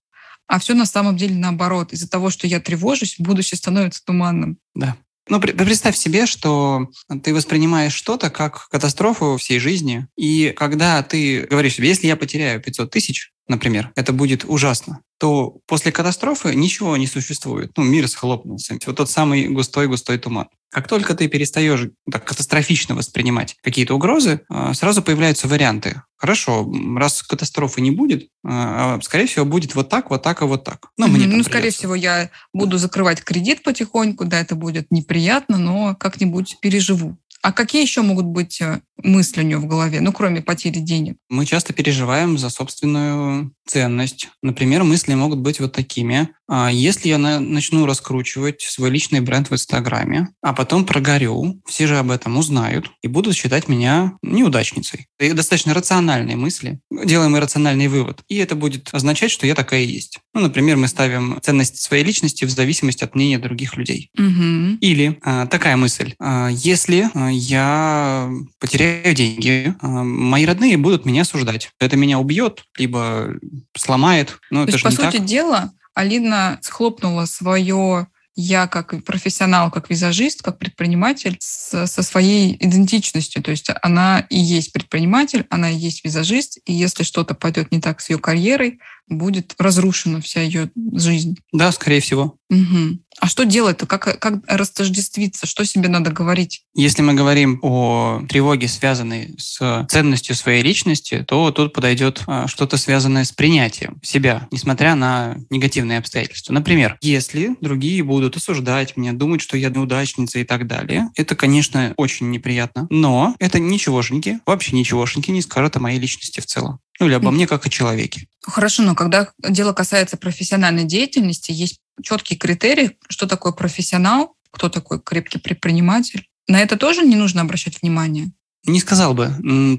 а 0.47 0.59
все 0.59 0.73
на 0.73 0.85
самом 0.85 1.15
деле 1.15 1.35
наоборот. 1.35 1.93
Из-за 1.93 2.09
того, 2.09 2.29
что 2.29 2.45
я 2.45 2.59
тревожусь, 2.59 3.15
будущее 3.19 3.57
становится 3.57 4.03
туманным. 4.03 4.57
Да. 4.75 4.97
Ну, 5.27 5.39
представь 5.39 5.97
себе, 5.97 6.25
что 6.27 6.87
ты 7.23 7.33
воспринимаешь 7.33 7.93
что-то 7.93 8.29
как 8.29 8.69
катастрофу 8.69 9.37
всей 9.37 9.59
жизни, 9.59 10.07
и 10.15 10.53
когда 10.55 11.01
ты 11.01 11.47
говоришь 11.49 11.75
себе, 11.75 11.87
если 11.87 12.07
я 12.07 12.15
потеряю 12.15 12.61
500 12.61 12.91
тысяч, 12.91 13.33
например, 13.47 13.91
это 13.95 14.13
будет 14.13 14.45
ужасно, 14.45 15.01
то 15.17 15.57
после 15.67 15.91
катастрофы 15.91 16.55
ничего 16.55 16.97
не 16.97 17.07
существует. 17.07 17.71
Ну, 17.77 17.83
мир 17.83 18.07
схлопнулся. 18.07 18.77
Вот 18.85 18.95
тот 18.95 19.09
самый 19.09 19.47
густой-густой 19.47 20.17
туман. 20.17 20.47
Как 20.71 20.89
только 20.89 21.15
ты 21.15 21.29
перестаешь 21.29 21.87
так 22.11 22.25
катастрофично 22.25 22.95
воспринимать 22.95 23.55
какие-то 23.61 23.95
угрозы, 23.95 24.41
а, 24.49 24.73
сразу 24.73 25.01
появляются 25.01 25.47
варианты. 25.47 26.01
Хорошо, 26.17 26.69
раз 26.97 27.23
катастрофы 27.23 27.79
не 27.79 27.91
будет, 27.91 28.27
а, 28.43 28.95
а, 28.95 29.01
скорее 29.01 29.25
всего, 29.25 29.45
будет 29.45 29.73
вот 29.73 29.87
так, 29.87 30.09
вот 30.09 30.21
так 30.21 30.41
и 30.41 30.45
вот 30.45 30.65
так. 30.65 30.87
Ну, 30.97 31.07
мне 31.07 31.27
ну 31.27 31.43
скорее 31.43 31.69
всего, 31.69 31.95
я 31.95 32.29
буду 32.53 32.77
закрывать 32.77 33.23
кредит 33.23 33.63
потихоньку, 33.63 34.25
да, 34.25 34.41
это 34.41 34.55
будет 34.55 34.87
неприятно, 34.91 35.57
но 35.57 35.95
как-нибудь 35.95 36.57
переживу. 36.59 37.17
А 37.45 37.51
какие 37.51 37.83
еще 37.83 38.01
могут 38.01 38.25
быть 38.25 38.59
э, 38.59 38.81
мысли 39.03 39.41
у 39.41 39.43
него 39.43 39.61
в 39.61 39.67
голове, 39.67 40.01
ну, 40.01 40.11
кроме 40.11 40.41
потери 40.41 40.79
денег? 40.79 41.17
Мы 41.29 41.45
часто 41.45 41.73
переживаем 41.73 42.39
за 42.39 42.49
собственную 42.49 43.53
ценность. 43.67 44.29
Например, 44.41 44.83
мысли 44.83 45.13
могут 45.13 45.37
быть 45.37 45.59
вот 45.59 45.71
такими. 45.71 46.29
А 46.47 46.69
если 46.71 47.09
я 47.09 47.17
начну 47.17 47.85
раскручивать 47.85 48.61
свой 48.61 48.89
личный 48.89 49.19
бренд 49.19 49.49
в 49.49 49.53
Инстаграме, 49.53 50.29
а 50.41 50.53
потом 50.53 50.85
прогорю, 50.85 51.61
все 51.65 51.87
же 51.87 51.97
об 51.97 52.11
этом 52.11 52.37
узнают 52.37 52.91
и 53.01 53.07
будут 53.07 53.35
считать 53.35 53.67
меня 53.67 54.13
неудачницей. 54.21 55.07
Это 55.17 55.35
достаточно 55.35 55.73
рациональные 55.73 56.35
мысли. 56.35 56.79
Делаем 56.91 57.35
иррациональный 57.35 57.87
вывод. 57.87 58.21
И 58.27 58.37
это 58.37 58.55
будет 58.55 58.89
означать, 58.91 59.31
что 59.31 59.47
я 59.47 59.55
такая 59.55 59.81
и 59.81 59.87
есть. 59.87 60.19
Ну, 60.33 60.41
например, 60.41 60.77
мы 60.77 60.87
ставим 60.87 61.39
ценность 61.41 61.81
своей 61.81 62.03
личности 62.03 62.45
в 62.45 62.49
зависимости 62.49 63.03
от 63.03 63.15
мнения 63.15 63.39
других 63.39 63.77
людей. 63.77 64.11
Угу. 64.17 64.77
Или 64.81 65.17
а, 65.23 65.47
такая 65.47 65.77
мысль. 65.77 66.13
А, 66.19 66.49
если 66.49 67.09
а, 67.13 67.29
я 67.29 68.29
потеряю 68.59 69.15
деньги, 69.15 69.73
а, 69.81 70.03
мои 70.03 70.45
родные 70.45 70.77
будут 70.77 71.05
меня 71.05 71.23
осуждать. 71.23 71.71
Это 71.79 71.97
меня 71.97 72.19
убьет, 72.19 72.63
либо 72.77 73.35
сломает. 73.75 74.39
Но 74.51 74.65
То 74.65 74.69
это 74.69 74.71
есть, 74.73 74.79
же 74.79 74.83
по 74.83 74.91
сути 74.91 75.17
так. 75.17 75.25
дела, 75.25 75.71
Алина 75.95 76.59
схлопнула 76.61 77.25
свое 77.25 78.07
я 78.35 78.67
как 78.67 79.03
профессионал, 79.05 79.71
как 79.71 79.89
визажист, 79.89 80.41
как 80.41 80.59
предприниматель 80.59 81.37
со 81.39 81.87
своей 81.87 82.57
идентичностью. 82.59 83.41
То 83.41 83.51
есть 83.51 83.69
она 83.81 84.25
и 84.29 84.37
есть 84.37 84.73
предприниматель, 84.73 85.45
она 85.49 85.71
и 85.71 85.75
есть 85.75 86.03
визажист, 86.03 86.59
и 86.65 86.73
если 86.73 87.03
что-то 87.03 87.33
пойдет 87.33 87.71
не 87.71 87.79
так 87.79 88.01
с 88.01 88.09
ее 88.09 88.19
карьерой, 88.19 88.79
будет 89.07 89.53
разрушена 89.57 90.21
вся 90.21 90.41
ее 90.41 90.69
жизнь. 90.93 91.37
Да, 91.51 91.71
скорее 91.71 92.01
всего. 92.01 92.37
Угу. 92.49 92.99
А 93.19 93.27
что 93.27 93.45
делать-то? 93.45 93.87
Как, 93.87 94.19
как 94.19 94.43
растождествиться? 94.47 95.47
Что 95.47 95.65
себе 95.65 95.87
надо 95.89 96.11
говорить? 96.11 96.63
Если 96.75 97.01
мы 97.01 97.13
говорим 97.13 97.59
о 97.61 98.21
тревоге, 98.27 98.67
связанной 98.67 99.35
с 99.37 99.87
ценностью 99.89 100.35
своей 100.35 100.61
личности, 100.61 101.25
то 101.27 101.51
тут 101.51 101.73
подойдет 101.73 102.23
а, 102.27 102.47
что-то 102.47 102.77
связанное 102.77 103.23
с 103.23 103.31
принятием 103.31 103.99
себя, 104.03 104.47
несмотря 104.51 104.95
на 104.95 105.37
негативные 105.49 105.99
обстоятельства. 105.99 106.53
Например, 106.53 106.97
если 107.01 107.55
другие 107.61 108.03
будут 108.03 108.35
осуждать 108.35 108.97
меня, 108.97 109.13
думать, 109.13 109.41
что 109.41 109.57
я 109.57 109.69
неудачница 109.69 110.39
и 110.39 110.43
так 110.43 110.67
далее, 110.67 111.09
это, 111.15 111.35
конечно, 111.35 111.93
очень 111.97 112.29
неприятно. 112.31 112.87
Но 112.89 113.35
это 113.39 113.59
ничегошеньки, 113.59 114.39
вообще 114.45 114.75
ничегошеньки 114.75 115.31
не 115.31 115.41
скажут 115.41 115.77
о 115.77 115.79
моей 115.79 115.99
личности 115.99 116.41
в 116.41 116.45
целом. 116.45 116.79
Ну 116.99 117.07
или 117.07 117.13
обо 117.13 117.31
мне 117.31 117.47
как 117.47 117.65
о 117.65 117.69
человеке. 117.69 118.27
Хорошо, 118.41 118.83
но 118.83 118.95
когда 118.95 119.29
дело 119.39 119.73
касается 119.73 120.17
профессиональной 120.17 120.83
деятельности, 120.83 121.51
есть 121.51 121.79
четкий 122.01 122.35
критерий, 122.35 122.97
что 123.09 123.27
такое 123.27 123.51
профессионал, 123.51 124.35
кто 124.51 124.69
такой 124.69 125.01
крепкий 125.01 125.39
предприниматель. 125.39 126.27
На 126.47 126.61
это 126.61 126.77
тоже 126.77 127.01
не 127.01 127.15
нужно 127.15 127.41
обращать 127.41 127.81
внимание. 127.81 128.31
Не 128.65 128.79
сказал 128.79 129.13
бы. 129.13 129.31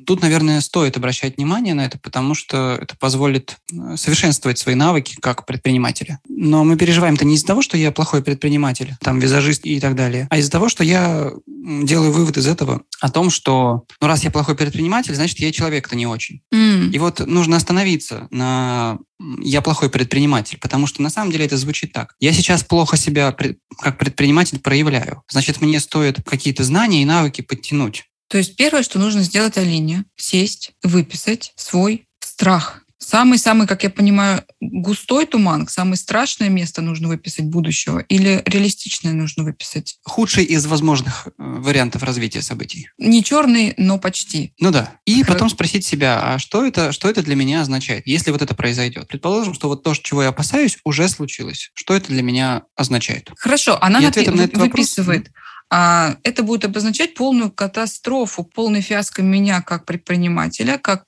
Тут, 0.06 0.22
наверное, 0.22 0.60
стоит 0.60 0.96
обращать 0.96 1.36
внимание 1.36 1.74
на 1.74 1.84
это, 1.84 1.98
потому 1.98 2.34
что 2.34 2.78
это 2.80 2.96
позволит 2.96 3.56
э, 3.72 3.96
совершенствовать 3.96 4.58
свои 4.58 4.74
навыки 4.74 5.16
как 5.20 5.44
предпринимателя. 5.44 6.20
Но 6.28 6.64
мы 6.64 6.76
переживаем-то 6.76 7.24
не 7.24 7.34
из-за 7.34 7.46
того, 7.46 7.62
что 7.62 7.76
я 7.76 7.90
плохой 7.90 8.22
предприниматель, 8.22 8.94
там, 9.00 9.18
визажист 9.18 9.64
и 9.66 9.80
так 9.80 9.96
далее, 9.96 10.28
а 10.30 10.38
из-за 10.38 10.50
того, 10.50 10.68
что 10.68 10.84
я 10.84 11.32
делаю 11.46 12.12
вывод 12.12 12.36
из 12.36 12.46
этого 12.46 12.82
о 13.00 13.10
том, 13.10 13.30
что 13.30 13.84
ну, 14.00 14.06
раз 14.06 14.22
я 14.22 14.30
плохой 14.30 14.54
предприниматель, 14.54 15.14
значит, 15.14 15.40
я 15.40 15.52
человек-то 15.52 15.96
не 15.96 16.06
очень. 16.06 16.40
Mm. 16.54 16.90
И 16.90 16.98
вот 16.98 17.20
нужно 17.26 17.56
остановиться 17.56 18.28
на 18.30 18.98
я 19.40 19.62
плохой 19.62 19.90
предприниматель, 19.90 20.58
потому 20.60 20.86
что 20.86 21.02
на 21.02 21.10
самом 21.10 21.32
деле 21.32 21.46
это 21.46 21.56
звучит 21.56 21.92
так. 21.92 22.14
Я 22.20 22.32
сейчас 22.32 22.62
плохо 22.62 22.96
себя 22.96 23.34
как 23.80 23.98
предприниматель 23.98 24.58
проявляю. 24.58 25.22
Значит, 25.28 25.60
мне 25.60 25.80
стоит 25.80 26.22
какие-то 26.24 26.64
знания 26.64 27.02
и 27.02 27.06
навыки 27.06 27.40
подтянуть. 27.40 28.04
То 28.28 28.38
есть 28.38 28.56
первое, 28.56 28.82
что 28.82 28.98
нужно 28.98 29.22
сделать 29.22 29.56
Алине, 29.58 30.04
сесть, 30.16 30.72
выписать 30.82 31.52
свой 31.56 32.08
страх. 32.20 32.82
Самый-самый, 32.98 33.68
как 33.68 33.84
я 33.84 33.90
понимаю, 33.90 34.42
густой 34.60 35.26
туман, 35.26 35.68
самое 35.68 35.96
страшное 35.96 36.48
место 36.48 36.80
нужно 36.82 37.08
выписать 37.08 37.44
будущего 37.44 38.00
или 38.00 38.42
реалистичное 38.46 39.12
нужно 39.12 39.44
выписать? 39.44 39.98
Худший 40.02 40.44
из 40.44 40.66
возможных 40.66 41.28
э, 41.28 41.30
вариантов 41.36 42.02
развития 42.02 42.42
событий. 42.42 42.88
Не 42.98 43.22
черный, 43.22 43.74
но 43.76 43.98
почти. 43.98 44.54
Ну 44.58 44.72
да. 44.72 44.94
И 45.04 45.22
Х... 45.22 45.32
потом 45.32 45.50
спросить 45.50 45.84
себя, 45.84 46.20
а 46.20 46.38
что 46.38 46.66
это, 46.66 46.90
что 46.90 47.08
это 47.08 47.22
для 47.22 47.36
меня 47.36 47.60
означает, 47.60 48.06
если 48.06 48.32
вот 48.32 48.42
это 48.42 48.54
произойдет? 48.54 49.06
Предположим, 49.06 49.54
что 49.54 49.68
вот 49.68 49.84
то, 49.84 49.94
чего 49.94 50.22
я 50.22 50.30
опасаюсь, 50.30 50.78
уже 50.82 51.08
случилось. 51.08 51.70
Что 51.74 51.94
это 51.94 52.08
для 52.08 52.22
меня 52.22 52.62
означает? 52.74 53.30
Хорошо, 53.36 53.78
она 53.80 54.00
напи- 54.00 54.30
на 54.30 54.42
этот 54.42 54.56
выписывает. 54.56 55.28
Вопрос, 55.28 55.45
это 55.70 56.42
будет 56.42 56.64
обозначать 56.64 57.14
полную 57.14 57.50
катастрофу, 57.50 58.44
полный 58.44 58.80
фиаско 58.80 59.22
меня 59.22 59.62
как 59.62 59.84
предпринимателя, 59.84 60.78
как 60.78 61.06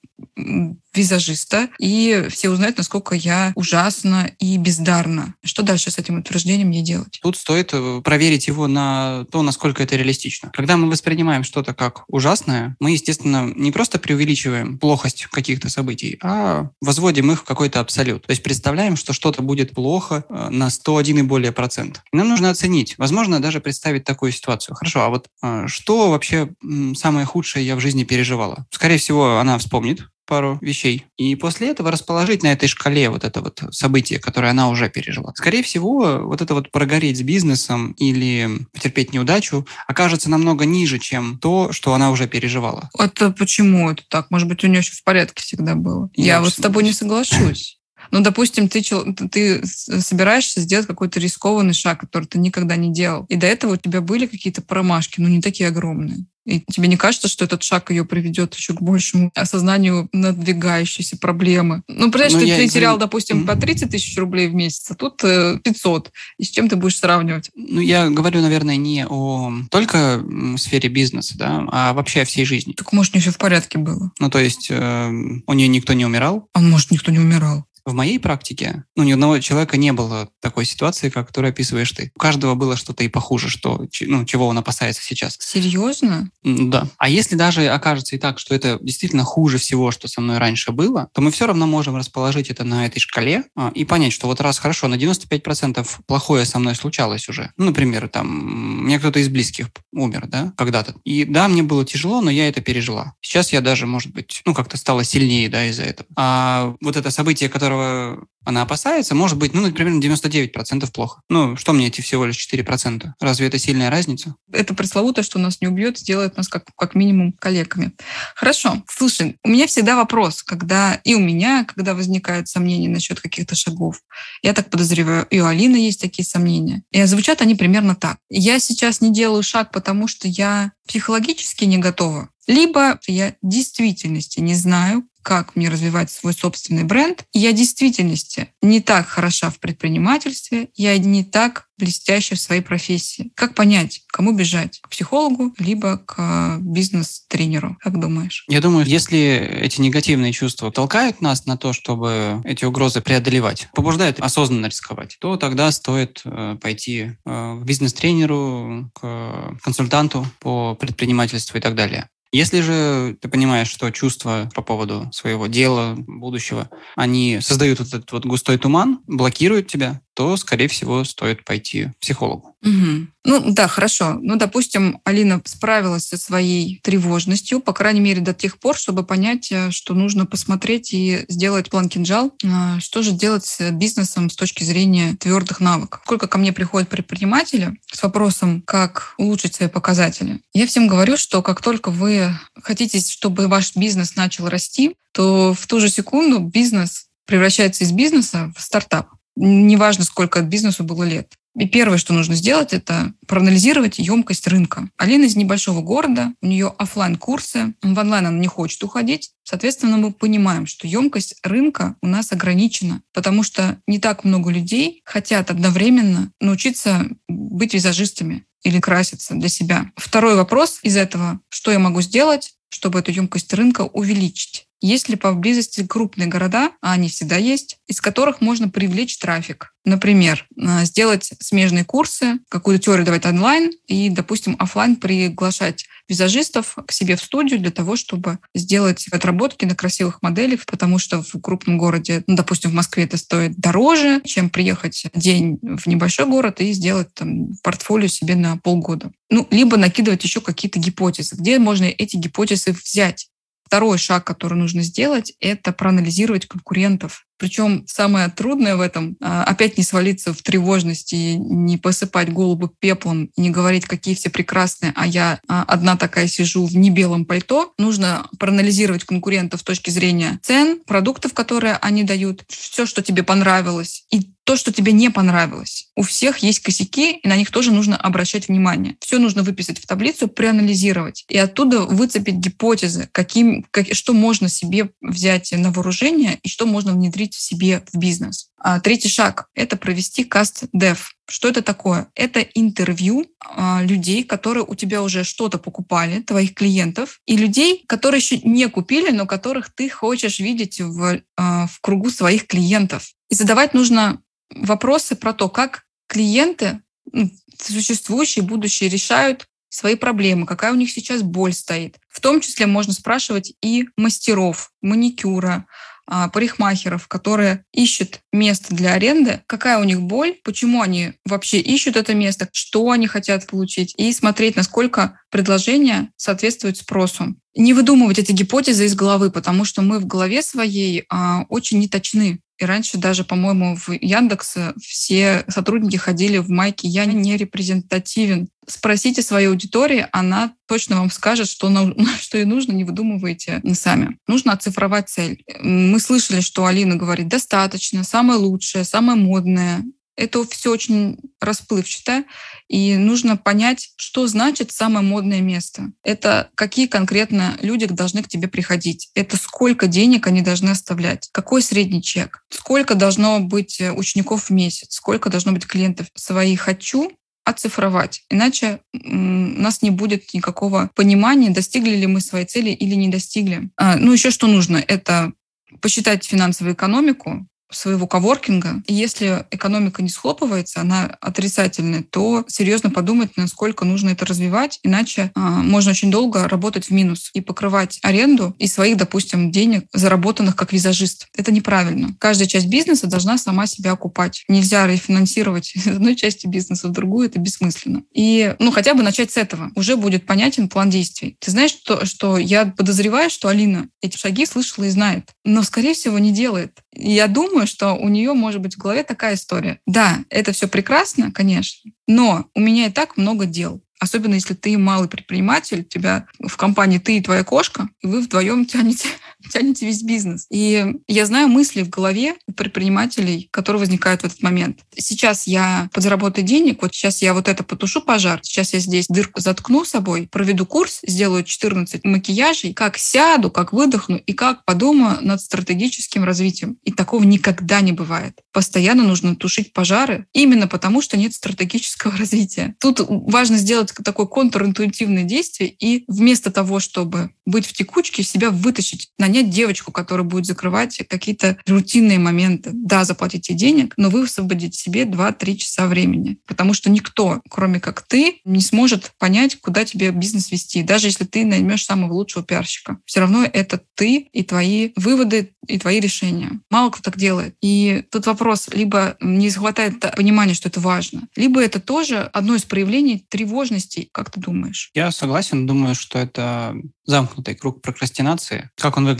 визажиста, 0.98 1.68
и 1.78 2.26
все 2.28 2.50
узнают, 2.50 2.76
насколько 2.76 3.14
я 3.14 3.52
ужасна 3.54 4.32
и 4.40 4.56
бездарна. 4.58 5.34
Что 5.44 5.62
дальше 5.62 5.90
с 5.90 5.98
этим 5.98 6.18
утверждением 6.18 6.68
мне 6.68 6.82
делать? 6.82 7.20
Тут 7.22 7.36
стоит 7.36 7.70
э, 7.72 8.00
проверить 8.02 8.48
его 8.48 8.66
на 8.66 9.24
то, 9.30 9.42
насколько 9.42 9.82
это 9.82 9.96
реалистично. 9.96 10.50
Когда 10.52 10.76
мы 10.76 10.90
воспринимаем 10.90 11.44
что-то 11.44 11.72
как 11.72 12.04
ужасное, 12.08 12.76
мы, 12.80 12.90
естественно, 12.90 13.52
не 13.54 13.70
просто 13.70 14.00
преувеличиваем 14.00 14.78
плохость 14.78 15.26
каких-то 15.26 15.70
событий, 15.70 16.18
а 16.22 16.70
возводим 16.80 17.30
их 17.30 17.40
в 17.40 17.44
какой-то 17.44 17.78
абсолют. 17.78 18.26
То 18.26 18.32
есть 18.32 18.42
представляем, 18.42 18.96
что 18.96 19.12
что-то 19.12 19.40
будет 19.40 19.70
плохо 19.70 20.24
э, 20.28 20.48
на 20.50 20.68
101 20.68 21.18
и 21.18 21.22
более 21.22 21.52
процент. 21.52 22.02
Нам 22.12 22.28
нужно 22.28 22.50
оценить, 22.50 22.96
возможно, 22.98 23.40
даже 23.40 23.60
представить 23.60 24.02
такую 24.02 24.32
ситуацию. 24.32 24.74
Хорошо, 24.74 25.02
а 25.02 25.08
вот 25.10 25.28
э, 25.42 25.66
что 25.68 26.10
вообще 26.10 26.48
самое 26.96 27.24
худшее 27.24 27.64
я 27.64 27.76
в 27.76 27.80
жизни 27.80 28.02
переживала? 28.02 28.66
Скорее 28.70 28.98
всего, 28.98 29.38
она 29.38 29.58
вспомнит, 29.58 30.08
пару 30.28 30.58
вещей. 30.60 31.06
И 31.16 31.34
после 31.34 31.70
этого 31.70 31.90
расположить 31.90 32.42
на 32.42 32.52
этой 32.52 32.68
шкале 32.68 33.08
вот 33.08 33.24
это 33.24 33.40
вот 33.40 33.62
событие, 33.72 34.20
которое 34.20 34.50
она 34.50 34.68
уже 34.68 34.88
пережила. 34.90 35.32
Скорее 35.34 35.62
всего, 35.62 36.20
вот 36.22 36.42
это 36.42 36.54
вот 36.54 36.70
прогореть 36.70 37.18
с 37.18 37.22
бизнесом 37.22 37.92
или 37.92 38.48
потерпеть 38.72 39.12
неудачу 39.12 39.66
окажется 39.88 40.30
намного 40.30 40.66
ниже, 40.66 40.98
чем 40.98 41.38
то, 41.38 41.72
что 41.72 41.94
она 41.94 42.10
уже 42.10 42.28
переживала. 42.28 42.90
Это 42.96 43.30
почему 43.30 43.90
это 43.90 44.04
так? 44.08 44.30
Может 44.30 44.46
быть, 44.46 44.62
у 44.62 44.66
нее 44.66 44.80
еще 44.80 44.92
в 44.92 45.02
порядке 45.02 45.42
всегда 45.42 45.74
было? 45.74 46.10
Я, 46.14 46.24
Я 46.24 46.40
вот 46.42 46.52
с 46.52 46.56
тобой 46.56 46.84
не 46.84 46.92
соглашусь. 46.92 47.77
Ну, 48.10 48.20
допустим, 48.20 48.68
ты, 48.68 48.82
ты 49.30 49.66
собираешься 49.66 50.60
сделать 50.60 50.86
какой-то 50.86 51.20
рискованный 51.20 51.74
шаг, 51.74 52.00
который 52.00 52.24
ты 52.24 52.38
никогда 52.38 52.76
не 52.76 52.92
делал. 52.92 53.24
И 53.28 53.36
до 53.36 53.46
этого 53.46 53.74
у 53.74 53.76
тебя 53.76 54.00
были 54.00 54.26
какие-то 54.26 54.62
промашки, 54.62 55.20
но 55.20 55.28
не 55.28 55.40
такие 55.40 55.68
огромные. 55.68 56.26
И 56.48 56.60
тебе 56.60 56.88
не 56.88 56.96
кажется, 56.96 57.28
что 57.28 57.44
этот 57.44 57.62
шаг 57.62 57.90
ее 57.90 58.06
приведет 58.06 58.54
еще 58.54 58.72
к 58.72 58.80
большему 58.80 59.30
осознанию 59.34 60.08
надвигающейся 60.14 61.18
проблемы? 61.18 61.82
Ну, 61.88 62.10
понимаешь, 62.10 62.32
ну, 62.32 62.40
ты, 62.40 62.46
ты 62.46 62.68
терял, 62.68 62.96
допустим, 62.96 63.46
по 63.46 63.54
30 63.54 63.90
тысяч 63.90 64.16
рублей 64.16 64.48
в 64.48 64.54
месяц, 64.54 64.90
а 64.90 64.94
тут 64.94 65.18
500. 65.18 66.06
Э, 66.06 66.10
И 66.38 66.44
с 66.44 66.50
чем 66.50 66.70
ты 66.70 66.76
будешь 66.76 66.98
сравнивать? 66.98 67.50
Ну, 67.54 67.82
я 67.82 68.08
говорю, 68.08 68.40
наверное, 68.40 68.76
не 68.76 69.04
о 69.06 69.52
только 69.70 70.24
сфере 70.56 70.88
бизнеса, 70.88 71.36
да, 71.36 71.66
а 71.70 71.92
вообще 71.92 72.22
о 72.22 72.24
всей 72.24 72.46
жизни. 72.46 72.72
Так, 72.72 72.94
может, 72.94 73.14
не 73.14 73.20
все 73.20 73.30
в 73.30 73.36
порядке 73.36 73.76
было? 73.76 74.10
Ну, 74.18 74.30
то 74.30 74.38
есть 74.38 74.68
э, 74.70 75.08
у 75.46 75.52
нее 75.52 75.68
никто 75.68 75.92
не 75.92 76.06
умирал? 76.06 76.48
А 76.54 76.60
может, 76.60 76.90
никто 76.90 77.12
не 77.12 77.18
умирал? 77.18 77.66
В 77.88 77.94
моей 77.94 78.18
практике 78.18 78.84
ну, 78.96 79.02
ни 79.02 79.12
одного 79.12 79.38
человека 79.38 79.78
не 79.78 79.94
было 79.94 80.28
такой 80.42 80.66
ситуации, 80.66 81.08
как 81.08 81.28
которую 81.28 81.52
описываешь 81.52 81.90
ты. 81.92 82.12
У 82.14 82.18
каждого 82.18 82.54
было 82.54 82.76
что-то 82.76 83.02
и 83.02 83.08
похуже, 83.08 83.48
что, 83.48 83.86
ну, 84.02 84.26
чего 84.26 84.46
он 84.46 84.58
опасается 84.58 85.02
сейчас. 85.02 85.38
Серьезно? 85.40 86.30
Да. 86.42 86.86
А 86.98 87.08
если 87.08 87.34
даже 87.34 87.66
окажется 87.68 88.14
и 88.14 88.18
так, 88.18 88.38
что 88.38 88.54
это 88.54 88.78
действительно 88.82 89.24
хуже 89.24 89.56
всего, 89.56 89.90
что 89.90 90.06
со 90.06 90.20
мной 90.20 90.36
раньше 90.36 90.70
было, 90.70 91.08
то 91.14 91.22
мы 91.22 91.30
все 91.30 91.46
равно 91.46 91.66
можем 91.66 91.96
расположить 91.96 92.50
это 92.50 92.62
на 92.62 92.84
этой 92.84 92.98
шкале 92.98 93.44
а, 93.56 93.72
и 93.74 93.86
понять, 93.86 94.12
что 94.12 94.26
вот 94.26 94.42
раз 94.42 94.58
хорошо, 94.58 94.86
на 94.88 94.96
95% 94.96 95.86
плохое 96.06 96.44
со 96.44 96.58
мной 96.58 96.74
случалось 96.74 97.26
уже. 97.30 97.52
Ну, 97.56 97.64
например, 97.64 98.08
там, 98.08 98.84
меня 98.86 98.98
кто-то 98.98 99.18
из 99.18 99.30
близких 99.30 99.70
умер, 99.92 100.26
да, 100.26 100.52
когда-то. 100.58 100.94
И 101.04 101.24
да, 101.24 101.48
мне 101.48 101.62
было 101.62 101.86
тяжело, 101.86 102.20
но 102.20 102.30
я 102.30 102.48
это 102.48 102.60
пережила. 102.60 103.14
Сейчас 103.22 103.50
я 103.54 103.62
даже, 103.62 103.86
может 103.86 104.12
быть, 104.12 104.42
ну, 104.44 104.52
как-то 104.52 104.76
стала 104.76 105.04
сильнее, 105.04 105.48
да, 105.48 105.64
из-за 105.66 105.84
этого. 105.84 106.06
А 106.16 106.74
вот 106.82 106.96
это 106.96 107.10
событие, 107.10 107.48
которое 107.48 107.77
которого 107.78 108.26
она 108.44 108.62
опасается, 108.62 109.14
может 109.14 109.36
быть, 109.36 109.52
ну, 109.52 109.60
например, 109.60 109.92
на 109.92 110.00
99% 110.00 110.90
плохо. 110.90 111.20
Ну, 111.28 111.54
что 111.56 111.74
мне 111.74 111.88
эти 111.88 112.00
всего 112.00 112.24
лишь 112.24 112.48
4%? 112.50 113.10
Разве 113.20 113.46
это 113.46 113.58
сильная 113.58 113.90
разница? 113.90 114.36
Это 114.50 114.72
пресловутое, 114.72 115.22
что 115.22 115.38
нас 115.38 115.60
не 115.60 115.68
убьет, 115.68 115.98
сделает 115.98 116.38
нас 116.38 116.48
как, 116.48 116.64
как 116.74 116.94
минимум 116.94 117.34
коллегами. 117.34 117.92
Хорошо. 118.34 118.82
Слушай, 118.88 119.36
у 119.44 119.50
меня 119.50 119.66
всегда 119.66 119.96
вопрос, 119.96 120.42
когда 120.42 120.94
и 121.04 121.14
у 121.14 121.20
меня, 121.20 121.66
когда 121.66 121.94
возникают 121.94 122.48
сомнения 122.48 122.88
насчет 122.88 123.20
каких-то 123.20 123.54
шагов. 123.54 124.00
Я 124.42 124.54
так 124.54 124.70
подозреваю, 124.70 125.26
и 125.28 125.40
у 125.40 125.44
Алины 125.46 125.76
есть 125.76 126.00
такие 126.00 126.24
сомнения. 126.24 126.84
И 126.90 127.04
звучат 127.04 127.42
они 127.42 127.54
примерно 127.54 127.96
так. 127.96 128.16
Я 128.30 128.60
сейчас 128.60 129.02
не 129.02 129.12
делаю 129.12 129.42
шаг, 129.42 129.72
потому 129.72 130.08
что 130.08 130.26
я 130.26 130.72
психологически 130.86 131.66
не 131.66 131.76
готова. 131.76 132.30
Либо 132.48 132.98
я 133.06 133.34
в 133.42 133.48
действительности 133.48 134.40
не 134.40 134.54
знаю, 134.54 135.04
как 135.28 135.56
мне 135.56 135.68
развивать 135.68 136.10
свой 136.10 136.32
собственный 136.32 136.84
бренд. 136.84 137.24
Я 137.34 137.50
в 137.50 137.54
действительности 137.54 138.48
не 138.62 138.80
так 138.80 139.06
хороша 139.06 139.50
в 139.50 139.58
предпринимательстве, 139.58 140.70
я 140.74 140.96
не 140.96 141.22
так 141.22 141.66
блестяща 141.76 142.34
в 142.34 142.40
своей 142.40 142.62
профессии. 142.62 143.30
Как 143.34 143.54
понять, 143.54 144.00
кому 144.06 144.32
бежать? 144.32 144.80
К 144.80 144.88
психологу, 144.88 145.52
либо 145.58 145.98
к 145.98 146.56
бизнес-тренеру? 146.60 147.76
Как 147.80 148.00
думаешь? 148.00 148.46
Я 148.48 148.62
думаю, 148.62 148.86
если 148.86 149.18
эти 149.18 149.82
негативные 149.82 150.32
чувства 150.32 150.72
толкают 150.72 151.20
нас 151.20 151.44
на 151.44 151.58
то, 151.58 151.74
чтобы 151.74 152.40
эти 152.44 152.64
угрозы 152.64 153.02
преодолевать, 153.02 153.68
побуждают 153.74 154.20
осознанно 154.20 154.66
рисковать, 154.66 155.18
то 155.20 155.36
тогда 155.36 155.70
стоит 155.72 156.22
э, 156.24 156.56
пойти 156.58 157.12
э, 157.26 157.58
к 157.60 157.64
бизнес-тренеру, 157.64 158.90
к 158.94 159.58
консультанту 159.62 160.26
по 160.40 160.74
предпринимательству 160.74 161.58
и 161.58 161.60
так 161.60 161.74
далее. 161.74 162.08
Если 162.30 162.60
же 162.60 163.16
ты 163.20 163.28
понимаешь, 163.28 163.68
что 163.68 163.90
чувства 163.90 164.50
по 164.54 164.60
поводу 164.60 165.08
своего 165.12 165.46
дела, 165.46 165.94
будущего, 165.96 166.68
они 166.94 167.40
создают 167.40 167.78
вот 167.78 167.88
этот 167.88 168.12
вот 168.12 168.26
густой 168.26 168.58
туман, 168.58 169.00
блокируют 169.06 169.68
тебя, 169.68 170.02
то, 170.18 170.36
скорее 170.36 170.66
всего, 170.66 171.04
стоит 171.04 171.44
пойти 171.44 171.84
к 171.84 172.00
психологу. 172.00 172.56
Угу. 172.64 173.06
Ну 173.24 173.52
да, 173.52 173.68
хорошо. 173.68 174.18
Ну, 174.20 174.34
допустим, 174.34 174.98
Алина 175.04 175.40
справилась 175.44 176.08
со 176.08 176.16
своей 176.16 176.80
тревожностью, 176.82 177.60
по 177.60 177.72
крайней 177.72 178.00
мере, 178.00 178.20
до 178.20 178.34
тех 178.34 178.58
пор, 178.58 178.76
чтобы 178.76 179.04
понять, 179.04 179.52
э, 179.52 179.70
что 179.70 179.94
нужно 179.94 180.26
посмотреть 180.26 180.92
и 180.92 181.24
сделать 181.28 181.70
план 181.70 181.88
кинжал. 181.88 182.34
А, 182.44 182.80
что 182.80 183.02
же 183.02 183.12
делать 183.12 183.46
с 183.46 183.70
бизнесом 183.70 184.28
с 184.28 184.34
точки 184.34 184.64
зрения 184.64 185.14
твердых 185.14 185.60
навыков? 185.60 186.00
Сколько 186.04 186.26
ко 186.26 186.36
мне 186.36 186.52
приходят 186.52 186.88
предприниматели 186.88 187.78
с 187.92 188.02
вопросом, 188.02 188.60
как 188.62 189.14
улучшить 189.18 189.54
свои 189.54 189.68
показатели? 189.68 190.40
Я 190.52 190.66
всем 190.66 190.88
говорю, 190.88 191.16
что 191.16 191.42
как 191.42 191.62
только 191.62 191.92
вы 191.92 192.36
хотите, 192.60 192.98
чтобы 192.98 193.46
ваш 193.46 193.76
бизнес 193.76 194.16
начал 194.16 194.48
расти, 194.48 194.96
то 195.12 195.54
в 195.54 195.64
ту 195.68 195.78
же 195.78 195.88
секунду 195.88 196.40
бизнес 196.40 197.06
превращается 197.24 197.84
из 197.84 197.92
бизнеса 197.92 198.52
в 198.56 198.60
стартап 198.60 199.10
неважно, 199.38 200.04
сколько 200.04 200.42
бизнесу 200.42 200.84
было 200.84 201.04
лет. 201.04 201.32
И 201.58 201.66
первое, 201.66 201.98
что 201.98 202.12
нужно 202.12 202.36
сделать, 202.36 202.72
это 202.72 203.12
проанализировать 203.26 203.98
емкость 203.98 204.46
рынка. 204.46 204.88
Алина 204.96 205.24
из 205.24 205.34
небольшого 205.34 205.82
города, 205.82 206.32
у 206.40 206.46
нее 206.46 206.72
офлайн 206.78 207.16
курсы 207.16 207.74
в 207.82 207.98
онлайн 207.98 208.26
она 208.26 208.38
не 208.38 208.46
хочет 208.46 208.82
уходить. 208.84 209.32
Соответственно, 209.42 209.96
мы 209.96 210.12
понимаем, 210.12 210.66
что 210.66 210.86
емкость 210.86 211.36
рынка 211.42 211.96
у 212.00 212.06
нас 212.06 212.30
ограничена, 212.30 213.02
потому 213.12 213.42
что 213.42 213.78
не 213.88 213.98
так 213.98 214.22
много 214.22 214.50
людей 214.50 215.02
хотят 215.04 215.50
одновременно 215.50 216.30
научиться 216.40 217.08
быть 217.28 217.74
визажистами 217.74 218.44
или 218.62 218.78
краситься 218.78 219.34
для 219.34 219.48
себя. 219.48 219.90
Второй 219.96 220.36
вопрос 220.36 220.78
из 220.82 220.96
этого, 220.96 221.40
что 221.48 221.72
я 221.72 221.80
могу 221.80 222.02
сделать, 222.02 222.54
чтобы 222.68 223.00
эту 223.00 223.10
емкость 223.10 223.52
рынка 223.54 223.82
увеличить. 223.82 224.67
Есть 224.80 225.08
ли 225.08 225.16
поблизости 225.16 225.86
крупные 225.86 226.28
города, 226.28 226.72
а 226.80 226.92
они 226.92 227.08
всегда 227.08 227.36
есть, 227.36 227.78
из 227.88 228.00
которых 228.00 228.40
можно 228.40 228.68
привлечь 228.68 229.18
трафик? 229.18 229.74
Например, 229.84 230.46
э, 230.56 230.84
сделать 230.84 231.32
смежные 231.40 231.84
курсы, 231.84 232.38
какую-то 232.48 232.84
теорию 232.84 233.06
давать 233.06 233.26
онлайн 233.26 233.72
и, 233.86 234.10
допустим, 234.10 234.54
офлайн 234.58 234.96
приглашать 234.96 235.86
визажистов 236.08 236.76
к 236.86 236.92
себе 236.92 237.16
в 237.16 237.22
студию 237.22 237.58
для 237.58 237.70
того, 237.70 237.96
чтобы 237.96 238.38
сделать 238.54 239.06
отработки 239.08 239.64
на 239.64 239.74
красивых 239.74 240.22
моделях, 240.22 240.64
потому 240.66 240.98
что 240.98 241.22
в 241.22 241.40
крупном 241.40 241.78
городе, 241.78 242.24
ну, 242.26 242.36
допустим, 242.36 242.70
в 242.70 242.74
Москве 242.74 243.04
это 243.04 243.16
стоит 243.16 243.56
дороже, 243.56 244.22
чем 244.24 244.48
приехать 244.50 245.06
день 245.14 245.58
в 245.62 245.86
небольшой 245.86 246.26
город 246.26 246.60
и 246.60 246.72
сделать 246.72 247.12
там 247.14 247.50
портфолио 247.62 248.08
себе 248.08 248.36
на 248.36 248.56
полгода. 248.56 249.10
Ну, 249.30 249.46
либо 249.50 249.76
накидывать 249.76 250.24
еще 250.24 250.40
какие-то 250.40 250.78
гипотезы. 250.78 251.36
Где 251.36 251.58
можно 251.58 251.84
эти 251.84 252.16
гипотезы 252.16 252.72
взять? 252.72 253.28
Второй 253.68 253.98
шаг, 253.98 254.24
который 254.24 254.54
нужно 254.54 254.80
сделать, 254.80 255.34
это 255.40 255.72
проанализировать 255.72 256.46
конкурентов. 256.46 257.26
Причем 257.38 257.84
самое 257.86 258.28
трудное 258.30 258.76
в 258.76 258.80
этом 258.80 259.18
а, 259.20 259.44
опять 259.44 259.76
не 259.76 259.84
свалиться 259.84 260.32
в 260.32 260.40
тревожность 260.40 261.12
и 261.12 261.36
не 261.36 261.76
посыпать 261.76 262.32
голову 262.32 262.72
пеплом, 262.80 263.28
не 263.36 263.50
говорить, 263.50 263.84
какие 263.84 264.14
все 264.14 264.30
прекрасные, 264.30 264.94
а 264.96 265.06
я 265.06 265.38
а, 265.48 265.64
одна 265.64 265.98
такая 265.98 266.28
сижу 266.28 266.64
в 266.64 266.74
небелом 266.74 267.26
пальто. 267.26 267.74
Нужно 267.76 268.26
проанализировать 268.38 269.04
конкурентов 269.04 269.60
с 269.60 269.64
точки 269.64 269.90
зрения 269.90 270.40
цен, 270.42 270.80
продуктов, 270.86 271.34
которые 271.34 271.76
они 271.76 272.04
дают, 272.04 272.44
все, 272.48 272.86
что 272.86 273.02
тебе 273.02 273.22
понравилось, 273.22 274.06
и 274.10 274.32
то, 274.48 274.56
что 274.56 274.72
тебе 274.72 274.92
не 274.92 275.10
понравилось. 275.10 275.90
У 275.94 276.00
всех 276.00 276.38
есть 276.38 276.60
косяки, 276.60 277.18
и 277.18 277.28
на 277.28 277.36
них 277.36 277.50
тоже 277.50 277.70
нужно 277.70 277.98
обращать 277.98 278.48
внимание. 278.48 278.96
Все 278.98 279.18
нужно 279.18 279.42
выписать 279.42 279.78
в 279.78 279.86
таблицу, 279.86 280.26
проанализировать, 280.26 281.26
и 281.28 281.36
оттуда 281.36 281.80
выцепить 281.80 282.36
гипотезы, 282.36 283.10
каким, 283.12 283.66
как, 283.70 283.92
что 283.92 284.14
можно 284.14 284.48
себе 284.48 284.88
взять 285.02 285.52
на 285.52 285.70
вооружение 285.70 286.38
и 286.42 286.48
что 286.48 286.64
можно 286.64 286.94
внедрить 286.94 287.34
в 287.34 287.42
себе 287.42 287.82
в 287.92 287.98
бизнес. 287.98 288.48
А 288.56 288.80
третий 288.80 289.10
шаг— 289.10 289.48
это 289.54 289.76
провести 289.76 290.24
каст-дев. 290.24 291.12
Что 291.28 291.48
это 291.48 291.60
такое? 291.60 292.08
Это 292.14 292.40
интервью 292.40 293.26
а, 293.44 293.82
людей, 293.82 294.24
которые 294.24 294.64
у 294.64 294.74
тебя 294.74 295.02
уже 295.02 295.24
что-то 295.24 295.58
покупали, 295.58 296.22
твоих 296.22 296.54
клиентов, 296.54 297.20
и 297.26 297.36
людей, 297.36 297.84
которые 297.86 298.20
еще 298.20 298.38
не 298.38 298.66
купили, 298.70 299.10
но 299.10 299.26
которых 299.26 299.74
ты 299.74 299.90
хочешь 299.90 300.38
видеть 300.38 300.80
в, 300.80 301.20
а, 301.36 301.66
в 301.66 301.80
кругу 301.82 302.08
своих 302.08 302.46
клиентов. 302.46 303.12
И 303.28 303.34
задавать 303.34 303.74
нужно 303.74 304.22
вопросы 304.54 305.16
про 305.16 305.32
то, 305.32 305.48
как 305.48 305.84
клиенты, 306.08 306.82
ну, 307.12 307.30
существующие, 307.60 308.44
будущие, 308.44 308.88
решают 308.88 309.46
свои 309.68 309.96
проблемы, 309.96 310.46
какая 310.46 310.72
у 310.72 310.76
них 310.76 310.90
сейчас 310.90 311.22
боль 311.22 311.52
стоит. 311.52 311.98
В 312.08 312.20
том 312.20 312.40
числе 312.40 312.66
можно 312.66 312.92
спрашивать 312.92 313.52
и 313.62 313.86
мастеров 313.96 314.70
маникюра, 314.80 315.66
а, 316.10 316.28
парикмахеров, 316.28 317.06
которые 317.06 317.66
ищут 317.72 318.20
место 318.32 318.74
для 318.74 318.94
аренды, 318.94 319.42
какая 319.46 319.78
у 319.78 319.84
них 319.84 320.00
боль, 320.00 320.36
почему 320.42 320.80
они 320.80 321.12
вообще 321.26 321.60
ищут 321.60 321.96
это 321.96 322.14
место, 322.14 322.48
что 322.50 322.90
они 322.90 323.06
хотят 323.06 323.46
получить, 323.46 323.94
и 323.98 324.10
смотреть, 324.14 324.56
насколько 324.56 325.20
предложение 325.30 326.10
соответствует 326.16 326.78
спросу. 326.78 327.36
Не 327.58 327.74
выдумывать 327.74 328.20
эти 328.20 328.30
гипотезы 328.30 328.86
из 328.86 328.94
головы, 328.94 329.32
потому 329.32 329.64
что 329.64 329.82
мы 329.82 329.98
в 329.98 330.06
голове 330.06 330.42
своей 330.42 331.04
а, 331.10 331.44
очень 331.48 331.80
неточны. 331.80 332.38
И 332.56 332.64
раньше 332.64 332.98
даже, 332.98 333.24
по-моему, 333.24 333.74
в 333.74 333.90
Яндекс 333.90 334.54
все 334.80 335.44
сотрудники 335.48 335.96
ходили 335.96 336.38
в 336.38 336.50
майке 336.50 336.86
«Я 336.86 337.04
не 337.04 337.36
репрезентативен». 337.36 338.48
Спросите 338.68 339.22
свою 339.22 339.50
аудиторию, 339.50 340.06
она 340.12 340.52
точно 340.68 341.00
вам 341.00 341.10
скажет, 341.10 341.48
что, 341.48 341.68
что 342.20 342.38
ей 342.38 342.44
нужно, 342.44 342.72
не 342.72 342.84
выдумывайте 342.84 343.60
сами. 343.74 344.18
Нужно 344.28 344.52
оцифровать 344.52 345.08
цель. 345.08 345.42
Мы 345.60 345.98
слышали, 345.98 346.40
что 346.40 346.64
Алина 346.64 346.94
говорит 346.94 347.26
«достаточно», 347.26 348.04
«самое 348.04 348.38
лучшее», 348.38 348.84
«самое 348.84 349.18
модное». 349.18 349.82
Это 350.18 350.44
все 350.50 350.72
очень 350.72 351.16
расплывчато, 351.40 352.24
и 352.66 352.96
нужно 352.96 353.36
понять, 353.36 353.92
что 353.96 354.26
значит 354.26 354.72
самое 354.72 355.06
модное 355.06 355.40
место. 355.40 355.92
Это 356.02 356.50
какие 356.56 356.88
конкретно 356.88 357.56
люди 357.62 357.86
должны 357.86 358.24
к 358.24 358.28
тебе 358.28 358.48
приходить. 358.48 359.10
Это 359.14 359.36
сколько 359.36 359.86
денег 359.86 360.26
они 360.26 360.42
должны 360.42 360.70
оставлять, 360.70 361.28
какой 361.30 361.62
средний 361.62 362.02
чек, 362.02 362.44
сколько 362.50 362.96
должно 362.96 363.38
быть 363.38 363.80
учеников 363.80 364.46
в 364.46 364.50
месяц, 364.50 364.96
сколько 364.96 365.30
должно 365.30 365.52
быть 365.52 365.66
клиентов. 365.68 366.08
Свои 366.16 366.56
«хочу» 366.56 367.12
оцифровать. 367.44 368.24
Иначе 368.28 368.80
у 368.92 369.16
нас 369.16 369.82
не 369.82 369.90
будет 369.90 370.34
никакого 370.34 370.90
понимания, 370.96 371.50
достигли 371.50 371.94
ли 371.94 372.08
мы 372.08 372.20
своей 372.20 372.44
цели 372.44 372.70
или 372.70 372.96
не 372.96 373.08
достигли. 373.08 373.70
А, 373.76 373.96
ну, 373.96 374.12
еще 374.12 374.30
что 374.30 374.48
нужно, 374.48 374.78
это 374.78 375.32
посчитать 375.80 376.24
финансовую 376.24 376.74
экономику, 376.74 377.46
своего 377.70 378.06
коворкинга. 378.06 378.82
И 378.86 378.94
если 378.94 379.46
экономика 379.50 380.02
не 380.02 380.08
схлопывается, 380.08 380.80
она 380.80 381.16
отрицательная, 381.20 382.02
то 382.02 382.44
серьезно 382.48 382.90
подумать, 382.90 383.36
насколько 383.36 383.84
нужно 383.84 384.10
это 384.10 384.24
развивать, 384.26 384.80
иначе 384.82 385.30
а, 385.34 385.40
можно 385.40 385.90
очень 385.90 386.10
долго 386.10 386.48
работать 386.48 386.86
в 386.86 386.90
минус 386.90 387.30
и 387.34 387.40
покрывать 387.40 387.98
аренду 388.02 388.54
и 388.58 388.66
своих, 388.66 388.96
допустим, 388.96 389.50
денег, 389.50 389.86
заработанных 389.92 390.56
как 390.56 390.72
визажист. 390.72 391.28
Это 391.36 391.52
неправильно. 391.52 392.14
Каждая 392.18 392.48
часть 392.48 392.68
бизнеса 392.68 393.06
должна 393.06 393.38
сама 393.38 393.66
себя 393.66 393.92
окупать. 393.92 394.44
Нельзя 394.48 394.86
рефинансировать 394.86 395.72
из 395.74 395.86
одной 395.86 396.16
части 396.16 396.46
бизнеса 396.46 396.88
в 396.88 396.92
другую, 396.92 397.28
это 397.28 397.38
бессмысленно. 397.38 398.02
И, 398.12 398.54
ну, 398.58 398.70
хотя 398.70 398.94
бы 398.94 399.02
начать 399.02 399.30
с 399.30 399.36
этого. 399.36 399.70
Уже 399.74 399.96
будет 399.96 400.26
понятен 400.26 400.68
план 400.68 400.90
действий. 400.90 401.36
Ты 401.40 401.50
знаешь, 401.50 401.70
что, 401.70 402.04
что 402.04 402.38
я 402.38 402.66
подозреваю, 402.66 403.30
что 403.30 403.48
Алина 403.48 403.88
эти 404.02 404.16
шаги 404.16 404.46
слышала 404.46 404.84
и 404.84 404.90
знает, 404.90 405.30
но, 405.44 405.62
скорее 405.62 405.94
всего, 405.94 406.18
не 406.18 406.32
делает. 406.32 406.78
Я 406.94 407.28
думаю, 407.28 407.57
думаю, 407.58 407.66
что 407.66 407.94
у 407.94 408.08
нее 408.08 408.34
может 408.34 408.60
быть 408.60 408.76
в 408.76 408.78
голове 408.78 409.02
такая 409.02 409.34
история. 409.34 409.80
Да, 409.84 410.20
это 410.30 410.52
все 410.52 410.68
прекрасно, 410.68 411.32
конечно, 411.32 411.90
но 412.06 412.46
у 412.54 412.60
меня 412.60 412.86
и 412.86 412.90
так 412.90 413.16
много 413.16 413.46
дел. 413.46 413.82
Особенно 413.98 414.34
если 414.34 414.54
ты 414.54 414.78
малый 414.78 415.08
предприниматель, 415.08 415.84
тебя 415.84 416.26
в 416.38 416.56
компании 416.56 416.98
ты 416.98 417.16
и 417.16 417.20
твоя 417.20 417.42
кошка, 417.42 417.88
и 418.00 418.06
вы 418.06 418.20
вдвоем 418.20 418.64
тянете 418.66 419.08
тянете 419.52 419.86
весь 419.86 420.02
бизнес. 420.02 420.46
И 420.50 420.94
я 421.06 421.26
знаю 421.26 421.48
мысли 421.48 421.82
в 421.82 421.90
голове 421.90 422.34
у 422.46 422.52
предпринимателей, 422.52 423.48
которые 423.50 423.80
возникают 423.80 424.22
в 424.22 424.24
этот 424.24 424.42
момент. 424.42 424.80
Сейчас 424.96 425.46
я 425.46 425.88
подзаработаю 425.92 426.46
денег, 426.46 426.82
вот 426.82 426.94
сейчас 426.94 427.22
я 427.22 427.34
вот 427.34 427.48
это 427.48 427.62
потушу 427.62 428.00
пожар, 428.00 428.40
сейчас 428.42 428.72
я 428.72 428.80
здесь 428.80 429.06
дырку 429.08 429.40
заткну 429.40 429.84
собой, 429.84 430.28
проведу 430.30 430.66
курс, 430.66 431.00
сделаю 431.06 431.44
14 431.44 432.04
макияжей, 432.04 432.74
как 432.74 432.98
сяду, 432.98 433.50
как 433.50 433.72
выдохну 433.72 434.16
и 434.16 434.32
как 434.32 434.64
подумаю 434.64 435.18
над 435.22 435.40
стратегическим 435.40 436.24
развитием. 436.24 436.78
И 436.84 436.92
такого 436.92 437.24
никогда 437.24 437.80
не 437.80 437.92
бывает. 437.92 438.40
Постоянно 438.52 439.04
нужно 439.04 439.36
тушить 439.36 439.72
пожары 439.72 440.26
именно 440.32 440.66
потому, 440.66 441.00
что 441.00 441.16
нет 441.16 441.32
стратегического 441.34 442.16
развития. 442.18 442.74
Тут 442.80 443.00
важно 443.08 443.56
сделать 443.56 443.92
такое 444.04 444.26
контринтуитивное 444.26 445.24
действие 445.24 445.70
и 445.70 446.04
вместо 446.08 446.50
того, 446.50 446.80
чтобы 446.80 447.30
быть 447.46 447.66
в 447.66 447.72
текучке, 447.72 448.22
себя 448.22 448.50
вытащить 448.50 449.10
на 449.18 449.27
нанять 449.28 449.50
девочку, 449.50 449.92
которая 449.92 450.24
будет 450.24 450.46
закрывать 450.46 451.02
какие-то 451.08 451.58
рутинные 451.66 452.18
моменты. 452.18 452.70
Да, 452.72 453.04
заплатите 453.04 453.54
денег, 453.54 453.94
но 453.96 454.08
вы 454.08 454.24
освободите 454.24 454.78
себе 454.78 455.04
2-3 455.04 455.56
часа 455.56 455.86
времени. 455.86 456.38
Потому 456.46 456.74
что 456.74 456.90
никто, 456.90 457.40
кроме 457.48 457.80
как 457.80 458.02
ты, 458.02 458.40
не 458.44 458.60
сможет 458.60 459.12
понять, 459.18 459.60
куда 459.60 459.84
тебе 459.84 460.10
бизнес 460.10 460.50
вести. 460.50 460.82
Даже 460.82 461.08
если 461.08 461.24
ты 461.24 461.44
наймешь 461.44 461.84
самого 461.84 462.14
лучшего 462.14 462.44
пиарщика. 462.44 462.98
Все 463.04 463.20
равно 463.20 463.44
это 463.44 463.80
ты 463.94 464.28
и 464.32 464.42
твои 464.42 464.90
выводы, 464.96 465.52
и 465.66 465.78
твои 465.78 466.00
решения. 466.00 466.60
Мало 466.70 466.90
кто 466.90 467.02
так 467.02 467.18
делает. 467.18 467.54
И 467.60 468.04
тут 468.10 468.26
вопрос, 468.26 468.68
либо 468.72 469.16
не 469.20 469.50
хватает 469.50 470.00
понимания, 470.16 470.54
что 470.54 470.68
это 470.68 470.80
важно, 470.80 471.28
либо 471.36 471.60
это 471.60 471.80
тоже 471.80 472.18
одно 472.32 472.54
из 472.54 472.64
проявлений 472.64 473.26
тревожности. 473.28 474.08
Как 474.12 474.30
ты 474.30 474.40
думаешь? 474.40 474.90
Я 474.94 475.10
согласен. 475.10 475.66
Думаю, 475.66 475.94
что 475.94 476.18
это 476.18 476.74
замкнутый 477.04 477.54
круг 477.54 477.82
прокрастинации. 477.82 478.70
Как 478.76 478.96
он 478.96 479.06
выглядит? 479.06 479.17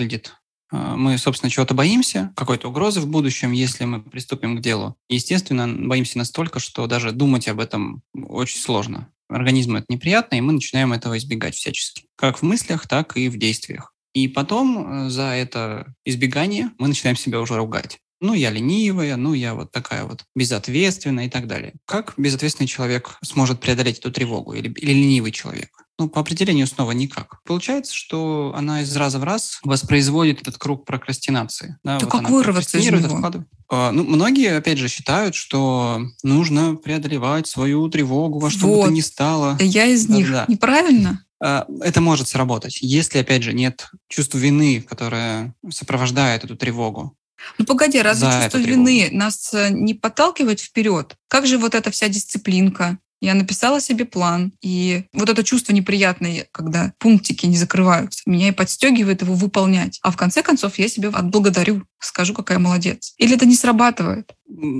А, 0.71 0.97
мы, 0.97 1.17
собственно, 1.19 1.51
чего-то 1.51 1.75
боимся, 1.75 2.33
какой-то 2.37 2.69
угрозы 2.69 3.01
в 3.01 3.09
будущем, 3.09 3.53
если 3.53 3.85
мы 3.85 4.03
приступим 4.03 4.57
к 4.57 4.61
делу. 4.61 4.97
Естественно, 5.09 5.67
боимся 5.69 6.19
настолько, 6.19 6.59
что 6.61 6.87
даже 6.87 7.13
думать 7.13 7.49
об 7.49 7.61
этом 7.61 8.03
очень 8.15 8.61
сложно. 8.61 9.09
Организму 9.29 9.79
это 9.79 9.87
неприятно, 9.89 10.37
и 10.37 10.41
мы 10.41 10.53
начинаем 10.53 10.93
этого 10.93 11.19
избегать 11.19 11.55
всячески. 11.55 12.05
Как 12.17 12.39
в 12.39 12.43
мыслях, 12.43 12.87
так 12.87 13.17
и 13.17 13.29
в 13.29 13.39
действиях. 13.39 13.93
И 14.15 14.27
потом 14.27 15.07
э, 15.07 15.11
за 15.11 15.35
это 15.35 15.95
избегание 16.05 16.71
мы 16.79 16.89
начинаем 16.89 17.17
себя 17.17 17.41
уже 17.41 17.57
ругать. 17.57 17.99
Ну, 18.21 18.35
я 18.35 18.51
ленивая, 18.51 19.17
ну, 19.17 19.33
я 19.33 19.55
вот 19.55 19.71
такая 19.71 20.05
вот 20.05 20.25
безответственная 20.35 21.27
и 21.27 21.31
так 21.31 21.47
далее. 21.47 21.75
Как 21.85 22.15
безответственный 22.17 22.67
человек 22.67 23.17
сможет 23.23 23.61
преодолеть 23.61 23.99
эту 23.99 24.11
тревогу 24.11 24.55
или, 24.55 24.69
или 24.73 24.93
ленивый 24.93 25.31
человек? 25.31 25.71
Ну, 25.99 26.09
по 26.09 26.21
определению 26.21 26.67
снова 26.69 26.93
никак. 26.93 27.43
Получается, 27.45 27.93
что 27.93 28.53
она 28.55 28.83
из 28.83 28.97
раза 28.97 29.19
в 29.19 29.25
раз 29.25 29.59
воспроизводит 29.65 30.43
этот 30.43 30.57
круг 30.57 30.85
прокрастинации. 30.85 31.77
Да, 31.83 31.99
вот 31.99 32.11
как 32.11 32.31
вырваться 32.31 32.79
из 32.79 32.87
него? 32.87 33.45
А, 33.71 33.91
ну, 33.91 34.05
многие, 34.05 34.57
опять 34.57 34.79
же, 34.79 34.89
считают, 34.89 35.35
что 35.35 36.01
нужно 36.23 36.77
преодолевать 36.77 37.49
свою 37.49 37.89
тревогу 37.89 38.39
во 38.39 38.49
что 38.49 38.67
вот. 38.67 38.77
бы 38.77 38.87
то 38.87 38.93
ни 38.93 39.01
стало. 39.01 39.59
Я 39.61 39.87
из 39.87 40.09
них. 40.09 40.31
Да. 40.31 40.45
Неправильно? 40.47 41.25
А, 41.41 41.67
это 41.81 42.01
может 42.01 42.29
сработать, 42.29 42.79
если, 42.81 43.19
опять 43.19 43.43
же, 43.43 43.53
нет 43.53 43.91
чувства 44.09 44.39
вины, 44.39 44.81
которое 44.81 45.55
сопровождает 45.71 46.45
эту 46.45 46.57
тревогу. 46.57 47.17
Ну 47.59 47.65
погоди, 47.65 48.01
разве 48.01 48.29
чувство 48.29 48.59
вины 48.59 49.09
нас 49.13 49.53
э, 49.55 49.71
не 49.71 49.95
подталкивает 49.95 50.61
вперед? 50.61 51.15
Как 51.29 51.47
же 51.47 51.59
вот 51.59 51.75
эта 51.75 51.91
вся 51.91 52.09
дисциплинка, 52.09 52.99
я 53.21 53.35
написала 53.35 53.81
себе 53.81 54.05
план, 54.05 54.53
и 54.63 55.05
вот 55.13 55.29
это 55.29 55.43
чувство 55.45 55.73
неприятное, 55.73 56.47
когда 56.53 56.93
пунктики 56.99 57.47
не 57.47 57.57
закрываются, 57.57 58.23
меня 58.27 58.49
и 58.49 58.53
подстегивает 58.53 59.23
его 59.23 59.35
выполнять. 59.35 59.99
А 60.03 60.11
в 60.11 60.17
конце 60.17 60.43
концов 60.43 60.79
я 60.79 60.89
себе 60.89 61.09
отблагодарю, 61.09 61.85
скажу, 61.99 62.35
какая 62.35 62.59
молодец. 62.59 63.15
Или 63.19 63.37
это 63.37 63.47
не 63.47 63.57
срабатывает? 63.57 64.35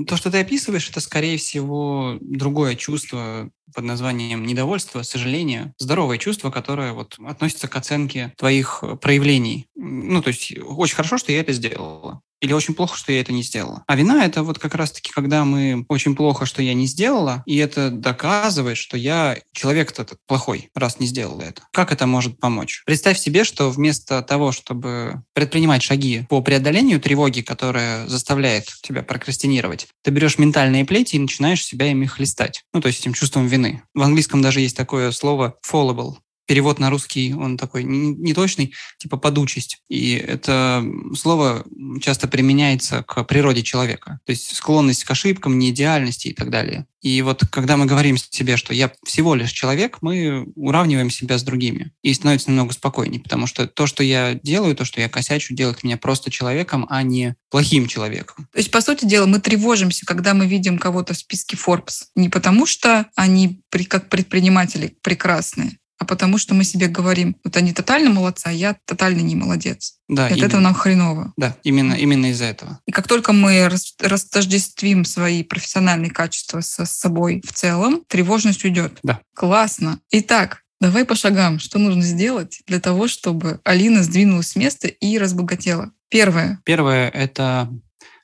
То, 0.07 0.17
что 0.17 0.31
ты 0.31 0.39
описываешь, 0.39 0.89
это, 0.89 0.99
скорее 0.99 1.37
всего, 1.37 2.17
другое 2.21 2.75
чувство 2.75 3.49
под 3.73 3.83
названием 3.83 4.45
недовольство, 4.45 5.03
сожаление, 5.03 5.73
здоровое 5.77 6.17
чувство, 6.17 6.49
которое 6.49 6.93
вот 6.93 7.17
относится 7.25 7.67
к 7.67 7.75
оценке 7.75 8.33
твоих 8.37 8.83
проявлений. 9.01 9.67
Ну, 9.75 10.21
то 10.21 10.29
есть 10.29 10.53
очень 10.57 10.95
хорошо, 10.95 11.17
что 11.17 11.31
я 11.31 11.41
это 11.41 11.53
сделала 11.53 12.21
или 12.41 12.53
очень 12.53 12.73
плохо, 12.73 12.97
что 12.97 13.11
я 13.11 13.21
это 13.21 13.31
не 13.31 13.43
сделала. 13.43 13.83
А 13.87 13.95
вина— 13.95 14.25
это 14.25 14.43
вот 14.43 14.59
как 14.59 14.75
раз-таки, 14.75 15.11
когда 15.11 15.45
мы 15.45 15.85
очень 15.87 16.15
плохо, 16.15 16.45
что 16.45 16.61
я 16.61 16.73
не 16.73 16.87
сделала, 16.87 17.43
и 17.45 17.57
это 17.57 17.89
доказывает, 17.89 18.77
что 18.77 18.97
я 18.97 19.37
человек 19.51 19.91
этот 19.91 20.17
плохой, 20.27 20.69
раз 20.75 20.99
не 20.99 21.07
сделала 21.07 21.41
это. 21.41 21.63
Как 21.71 21.91
это 21.91 22.07
может 22.07 22.39
помочь? 22.39 22.83
Представь 22.85 23.19
себе, 23.19 23.43
что 23.43 23.69
вместо 23.69 24.21
того, 24.21 24.51
чтобы 24.51 25.23
предпринимать 25.33 25.83
шаги 25.83 26.25
по 26.29 26.41
преодолению 26.41 26.99
тревоги, 26.99 27.41
которая 27.41 28.07
заставляет 28.07 28.65
тебя 28.81 29.03
прокрастинировать, 29.03 29.87
ты 30.03 30.11
берешь 30.11 30.37
ментальные 30.37 30.85
плети 30.85 31.15
и 31.15 31.19
начинаешь 31.19 31.63
себя 31.63 31.87
ими 31.87 32.05
хлестать. 32.05 32.63
Ну, 32.73 32.81
то 32.81 32.87
есть 32.87 33.01
этим 33.01 33.13
чувством 33.13 33.47
вины. 33.47 33.83
В 33.93 34.01
английском 34.01 34.41
даже 34.41 34.61
есть 34.61 34.77
такое 34.77 35.11
слово 35.11 35.55
fallible, 35.65 36.15
перевод 36.49 36.79
на 36.79 36.89
русский, 36.89 37.31
он 37.35 37.57
такой 37.57 37.83
неточный, 37.83 38.73
типа 38.97 39.17
подучесть. 39.17 39.83
И 39.87 40.13
это 40.13 40.83
слово 41.15 41.63
часто 42.01 42.27
применяется 42.27 43.03
к 43.03 43.23
природе 43.25 43.61
человека. 43.61 44.19
То 44.25 44.31
есть 44.31 44.55
склонность 44.55 45.03
к 45.03 45.11
ошибкам, 45.11 45.59
неидеальности 45.59 46.29
и 46.29 46.33
так 46.33 46.49
далее. 46.49 46.87
И 47.01 47.21
вот 47.21 47.43
когда 47.51 47.77
мы 47.77 47.85
говорим 47.85 48.17
себе, 48.17 48.57
что 48.57 48.73
я 48.73 48.91
всего 49.05 49.35
лишь 49.35 49.51
человек, 49.51 49.99
мы 50.01 50.47
уравниваем 50.55 51.11
себя 51.11 51.37
с 51.37 51.43
другими. 51.43 51.91
И 52.01 52.15
становится 52.15 52.49
намного 52.49 52.73
спокойнее, 52.73 53.21
потому 53.21 53.45
что 53.45 53.67
то, 53.67 53.85
что 53.85 54.01
я 54.01 54.33
делаю, 54.33 54.75
то, 54.75 54.85
что 54.85 54.99
я 54.99 55.07
косячу, 55.07 55.53
делает 55.53 55.83
меня 55.83 55.97
просто 55.97 56.31
человеком, 56.31 56.87
а 56.89 57.03
не 57.03 57.35
плохим 57.51 57.87
человеком. 57.87 58.47
То 58.51 58.57
есть, 58.57 58.71
по 58.71 58.81
сути 58.81 59.05
дела, 59.05 59.27
мы 59.27 59.39
тревожимся, 59.39 60.05
когда 60.05 60.33
мы 60.33 60.47
видим 60.47 60.79
кого-то 60.79 61.13
в 61.13 61.17
списке 61.17 61.55
Forbes. 61.55 62.05
Не 62.15 62.29
потому, 62.29 62.65
что 62.65 63.05
они 63.15 63.61
как 63.87 64.09
предприниматели 64.09 64.97
прекрасные, 65.01 65.77
а 65.99 66.05
потому 66.05 66.37
что 66.37 66.55
мы 66.55 66.63
себе 66.63 66.87
говорим, 66.87 67.35
вот 67.43 67.55
они 67.57 67.73
тотально 67.73 68.09
молодцы, 68.09 68.47
а 68.47 68.51
я 68.51 68.75
тотально 68.85 69.19
не 69.19 69.35
молодец. 69.35 69.95
Да, 70.07 70.29
и 70.29 70.33
от 70.33 70.43
этого 70.43 70.61
нам 70.61 70.73
хреново. 70.73 71.33
Да, 71.37 71.55
именно, 71.63 71.93
именно 71.93 72.31
из-за 72.31 72.45
этого. 72.45 72.79
И 72.87 72.91
как 72.91 73.07
только 73.07 73.33
мы 73.33 73.69
растождествим 73.99 75.03
свои 75.05 75.43
профессиональные 75.43 76.09
качества 76.09 76.61
со 76.61 76.85
собой 76.85 77.43
в 77.45 77.51
целом, 77.51 78.03
тревожность 78.07 78.63
уйдет. 78.63 78.97
Да. 79.03 79.19
Классно. 79.35 79.99
Итак, 80.09 80.63
давай 80.79 81.03
по 81.03 81.15
шагам. 81.15 81.59
Что 81.59 81.77
нужно 81.79 82.01
сделать 82.01 82.61
для 82.65 82.79
того, 82.79 83.09
чтобы 83.09 83.59
Алина 83.65 84.01
сдвинулась 84.01 84.51
с 84.51 84.55
места 84.55 84.87
и 84.87 85.17
разбогатела? 85.17 85.91
Первое. 86.09 86.61
Первое— 86.63 87.09
это 87.13 87.69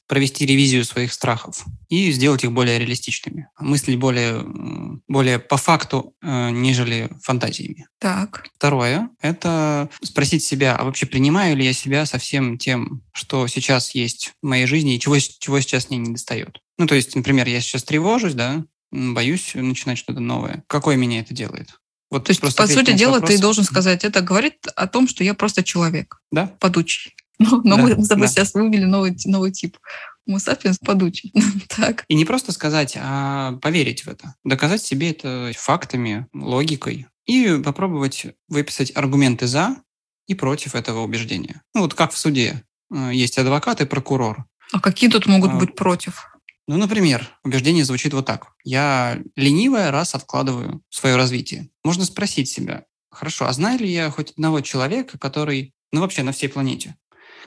провести 0.08 0.46
ревизию 0.46 0.86
своих 0.86 1.14
страхов 1.14 1.66
и 1.90 2.12
сделать 2.12 2.44
их 2.44 2.52
более 2.52 2.80
реалистичными, 2.80 3.48
мыслить 3.60 3.98
более, 3.98 4.44
более 5.08 5.40
по 5.40 5.58
факту, 5.58 6.16
э, 6.22 6.50
нежели 6.52 7.10
фантазиями. 7.22 7.88
Так. 8.00 8.48
Второе— 8.56 9.10
это 9.22 9.90
спросить 10.04 10.44
себя, 10.44 10.76
а 10.76 10.84
вообще 10.84 11.06
принимаю 11.06 11.56
ли 11.56 11.66
я 11.66 11.74
себя 11.74 12.06
со 12.06 12.18
всем 12.18 12.58
тем, 12.58 13.02
что 13.14 13.48
сейчас 13.48 13.96
есть 13.96 14.34
в 14.42 14.48
моей 14.48 14.68
жизни 14.68 14.96
и 14.96 15.00
чего, 15.00 15.18
чего 15.20 15.60
сейчас 15.60 15.90
мне 15.90 16.00
не 16.00 16.14
достает. 16.14 16.60
Ну, 16.78 16.88
то 16.88 16.96
есть, 16.96 17.16
например, 17.16 17.48
я 17.48 17.62
сейчас 17.62 17.84
тревожусь, 17.84 18.34
да, 18.34 18.64
боюсь 18.92 19.52
начинать 19.56 19.98
что-то 19.98 20.20
новое. 20.20 20.64
Какое 20.68 20.96
меня 20.96 21.20
это 21.20 21.34
делает? 21.34 21.80
Вот 22.12 22.26
То 22.26 22.32
есть, 22.32 22.42
по 22.42 22.68
сути 22.68 22.94
дела, 22.94 23.14
вопрос. 23.14 23.32
ты 23.32 23.40
должен 23.40 23.64
сказать, 23.64 24.04
это 24.04 24.22
говорит 24.22 24.68
о 24.76 24.88
том, 24.88 25.08
что 25.08 25.24
я 25.24 25.34
просто 25.34 25.64
человек. 25.64 26.22
Да. 26.32 26.48
Подучий. 26.60 27.16
Но, 27.40 27.62
но 27.64 27.76
да, 27.76 27.84
мы 27.84 28.04
с 28.04 28.08
тобой 28.08 28.28
да. 28.28 28.32
сейчас 28.32 28.54
вывели 28.54 28.86
новый, 28.86 29.18
новый 29.26 29.52
тип. 29.52 29.78
Homo 30.28 30.38
sapiens 30.38 30.78
подучий. 30.84 31.34
так. 31.68 32.06
И 32.08 32.16
не 32.16 32.26
просто 32.26 32.52
сказать, 32.52 32.98
а 32.98 33.54
поверить 33.62 34.06
в 34.06 34.08
это. 34.08 34.36
Доказать 34.44 34.82
себе 34.82 35.12
это 35.12 35.52
фактами, 35.56 36.28
логикой. 36.34 37.08
И 37.26 37.60
попробовать 37.64 38.28
выписать 38.48 38.96
аргументы 38.96 39.48
«за» 39.48 39.78
и 40.28 40.36
против 40.36 40.76
этого 40.76 41.02
убеждения. 41.02 41.62
Ну 41.74 41.82
вот 41.82 41.94
как 41.94 42.12
в 42.12 42.18
суде. 42.18 42.64
Э, 42.94 43.12
есть 43.14 43.38
адвокат 43.38 43.82
и 43.82 43.86
прокурор. 43.86 44.46
А 44.72 44.80
какие 44.80 45.10
тут 45.10 45.26
могут 45.26 45.52
а, 45.52 45.56
быть 45.56 45.76
против? 45.76 46.28
Ну, 46.68 46.78
например, 46.78 47.30
убеждение 47.44 47.86
звучит 47.86 48.14
вот 48.14 48.26
так. 48.26 48.48
Я 48.64 49.20
ленивая, 49.36 49.92
раз 49.92 50.16
откладываю 50.16 50.82
свое 50.90 51.16
развитие. 51.16 51.70
Можно 51.84 52.06
спросить 52.06 52.50
себя, 52.50 52.86
хорошо, 53.12 53.46
а 53.46 53.54
знаю 53.54 53.80
ли 53.80 53.92
я 53.92 54.10
хоть 54.10 54.32
одного 54.32 54.62
человека, 54.62 55.20
который, 55.20 55.74
ну 55.92 56.02
вообще 56.02 56.24
на 56.24 56.32
всей 56.32 56.50
планете, 56.50 56.96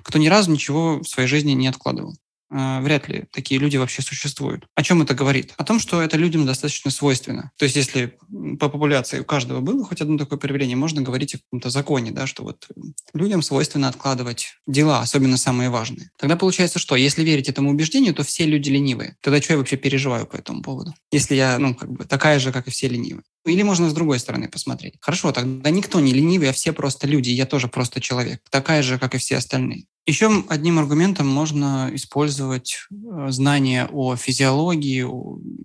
кто 0.02 0.18
ни 0.18 0.28
разу 0.28 0.50
ничего 0.50 1.00
в 1.00 1.08
своей 1.08 1.28
жизни 1.28 1.52
не 1.52 1.68
откладывал. 1.68 2.14
А, 2.50 2.80
вряд 2.80 3.08
ли 3.08 3.26
такие 3.30 3.60
люди 3.60 3.76
вообще 3.76 4.00
существуют. 4.00 4.66
О 4.74 4.82
чем 4.82 5.02
это 5.02 5.14
говорит? 5.14 5.52
О 5.58 5.64
том, 5.64 5.78
что 5.78 6.00
это 6.00 6.16
людям 6.16 6.46
достаточно 6.46 6.90
свойственно. 6.90 7.50
То 7.58 7.64
есть 7.64 7.76
если 7.76 8.16
по 8.58 8.68
популяции 8.68 9.20
у 9.20 9.24
каждого 9.24 9.60
было 9.60 9.84
хоть 9.84 10.00
одно 10.00 10.16
такое 10.16 10.38
проявление, 10.38 10.76
можно 10.76 11.02
говорить 11.02 11.34
о 11.34 11.38
каком-то 11.38 11.68
законе, 11.68 12.10
да, 12.10 12.26
что 12.26 12.44
вот 12.44 12.66
людям 13.12 13.42
свойственно 13.42 13.88
откладывать 13.88 14.54
дела, 14.66 15.00
особенно 15.00 15.36
самые 15.36 15.68
важные. 15.68 16.10
Тогда 16.18 16.36
получается 16.36 16.78
что? 16.78 16.96
Если 16.96 17.22
верить 17.22 17.48
этому 17.48 17.70
убеждению, 17.70 18.14
то 18.14 18.22
все 18.22 18.46
люди 18.46 18.70
ленивые. 18.70 19.16
Тогда 19.20 19.42
что 19.42 19.52
я 19.52 19.58
вообще 19.58 19.76
переживаю 19.76 20.26
по 20.26 20.36
этому 20.36 20.62
поводу? 20.62 20.94
Если 21.12 21.34
я, 21.34 21.58
ну, 21.58 21.74
как 21.74 21.90
бы 21.90 22.04
такая 22.06 22.38
же, 22.38 22.50
как 22.50 22.66
и 22.66 22.70
все 22.70 22.88
ленивые. 22.88 23.24
Или 23.52 23.62
можно 23.62 23.88
с 23.88 23.94
другой 23.94 24.18
стороны 24.18 24.48
посмотреть. 24.48 24.94
Хорошо, 25.00 25.32
тогда 25.32 25.70
никто 25.70 26.00
не 26.00 26.12
ленивый, 26.12 26.50
а 26.50 26.52
все 26.52 26.72
просто 26.72 27.06
люди, 27.06 27.30
я 27.30 27.46
тоже 27.46 27.68
просто 27.68 28.00
человек. 28.00 28.40
Такая 28.50 28.82
же, 28.82 28.98
как 28.98 29.14
и 29.14 29.18
все 29.18 29.36
остальные. 29.36 29.86
Еще 30.08 30.42
одним 30.48 30.78
аргументом 30.78 31.28
можно 31.28 31.90
использовать 31.92 32.78
э, 32.90 33.26
знания 33.28 33.86
о 33.92 34.16
физиологии 34.16 35.06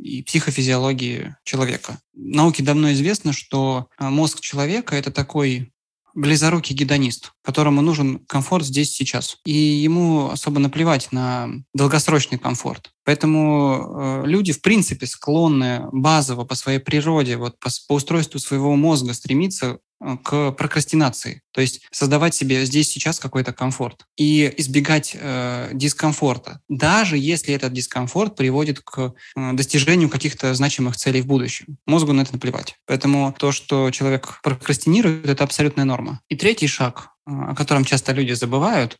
и 0.01 0.21
психофизиологии 0.23 1.37
человека. 1.45 1.97
Науке 2.13 2.61
давно 2.61 2.91
известно, 2.91 3.31
что 3.31 3.87
э, 3.97 4.09
мозг 4.09 4.41
человека— 4.41 4.95
это 4.97 5.11
такой 5.11 5.72
близорукий 6.13 6.75
гедонист, 6.75 7.31
которому 7.43 7.81
нужен 7.81 8.19
комфорт 8.27 8.65
здесь 8.65 8.91
сейчас. 8.93 9.37
И 9.45 9.53
ему 9.53 10.29
особо 10.29 10.59
наплевать 10.59 11.11
на 11.11 11.49
долгосрочный 11.73 12.37
комфорт. 12.37 12.91
Поэтому 13.05 14.23
э, 14.23 14.23
люди, 14.25 14.53
в 14.53 14.61
принципе, 14.61 15.05
склонны 15.05 15.87
базово 15.91 16.45
по 16.45 16.55
своей 16.55 16.79
природе, 16.79 17.37
вот 17.37 17.59
по, 17.59 17.69
по 17.87 17.93
устройству 17.93 18.39
своего 18.39 18.75
мозга 18.75 19.13
стремиться 19.13 19.79
к 20.23 20.51
прокрастинации. 20.51 21.41
То 21.51 21.61
есть 21.61 21.81
создавать 21.91 22.35
себе 22.35 22.65
здесь 22.65 22.89
сейчас 22.89 23.19
какой-то 23.19 23.53
комфорт 23.53 24.05
и 24.17 24.53
избегать 24.57 25.15
э, 25.19 25.69
дискомфорта, 25.73 26.59
даже 26.67 27.17
если 27.17 27.53
этот 27.53 27.73
дискомфорт 27.73 28.35
приводит 28.35 28.81
к 28.81 29.13
э, 29.35 29.53
достижению 29.53 30.09
каких-то 30.09 30.53
значимых 30.53 30.97
целей 30.97 31.21
в 31.21 31.27
будущем. 31.27 31.77
Мозгу 31.85 32.13
на 32.13 32.21
это 32.21 32.33
наплевать. 32.33 32.75
Поэтому 32.85 33.33
то, 33.37 33.51
что 33.51 33.91
человек 33.91 34.39
прокрастинирует, 34.43 35.27
это 35.29 35.43
абсолютная 35.43 35.85
норма. 35.85 36.19
И 36.27 36.35
третий 36.35 36.67
шаг 36.67 37.13
о 37.25 37.55
котором 37.55 37.85
часто 37.85 38.11
люди 38.11 38.33
забывают, 38.33 38.97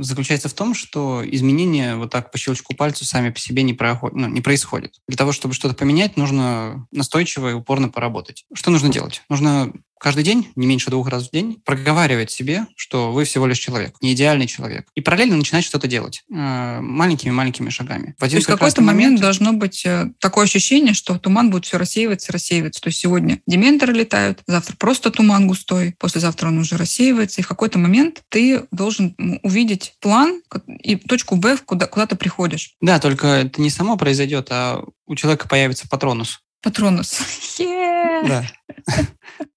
заключается 0.00 0.48
в 0.48 0.54
том, 0.54 0.74
что 0.74 1.22
изменения 1.26 1.96
вот 1.96 2.10
так 2.10 2.30
по 2.30 2.38
щелчку 2.38 2.74
пальцу 2.74 3.04
сами 3.04 3.30
по 3.30 3.38
себе 3.38 3.62
не, 3.62 3.74
проходят, 3.74 4.16
ну, 4.16 4.28
не 4.28 4.40
происходят. 4.40 4.94
Для 5.08 5.16
того, 5.16 5.32
чтобы 5.32 5.52
что-то 5.52 5.74
поменять, 5.74 6.16
нужно 6.16 6.86
настойчиво 6.90 7.50
и 7.50 7.54
упорно 7.54 7.90
поработать. 7.90 8.46
Что 8.54 8.70
нужно 8.70 8.88
делать? 8.88 9.22
Нужно 9.28 9.72
каждый 9.98 10.24
день, 10.24 10.48
не 10.56 10.66
меньше 10.66 10.90
двух 10.90 11.08
раз 11.08 11.28
в 11.28 11.30
день, 11.30 11.60
проговаривать 11.64 12.30
себе, 12.30 12.66
что 12.76 13.12
вы 13.12 13.24
всего 13.24 13.46
лишь 13.46 13.58
человек, 13.58 13.94
не 14.00 14.12
идеальный 14.12 14.46
человек. 14.46 14.86
И 14.94 15.00
параллельно 15.00 15.36
начинать 15.36 15.64
что-то 15.64 15.86
делать 15.86 16.22
э, 16.30 16.80
маленькими-маленькими 16.80 17.70
шагами. 17.70 18.14
В 18.18 18.22
один 18.22 18.32
То 18.32 18.36
есть 18.36 18.48
в 18.48 18.52
какой-то 18.52 18.80
момент, 18.80 18.96
момент 18.96 19.20
должно 19.20 19.52
быть 19.52 19.84
э, 19.86 20.10
такое 20.20 20.44
ощущение, 20.44 20.94
что 20.94 21.18
туман 21.18 21.50
будет 21.50 21.64
все 21.64 21.78
рассеиваться, 21.78 22.32
рассеиваться. 22.32 22.80
То 22.80 22.88
есть 22.88 22.98
сегодня 22.98 23.40
дементоры 23.46 23.92
летают, 23.92 24.40
завтра 24.46 24.76
просто 24.76 25.10
туман 25.10 25.46
густой, 25.46 25.94
послезавтра 25.98 26.48
он 26.48 26.58
уже 26.58 26.76
рассеивается, 26.76 27.40
и 27.40 27.44
в 27.44 27.48
какой-то 27.48 27.78
момент 27.78 28.22
ты 28.28 28.64
должен 28.70 29.14
увидеть 29.42 29.94
план 30.00 30.42
и 30.82 30.96
точку 30.96 31.36
Б, 31.36 31.56
куда, 31.64 31.86
куда 31.86 32.06
ты 32.06 32.16
приходишь. 32.16 32.74
Да, 32.80 32.98
только 33.00 33.26
это 33.26 33.60
не 33.60 33.70
само 33.70 33.96
произойдет, 33.96 34.48
а 34.50 34.84
у 35.06 35.14
человека 35.14 35.48
появится 35.48 35.88
патронус. 35.88 36.40
Патронус. 36.62 37.20
Yeah. 37.58 38.26
Да. 38.26 38.46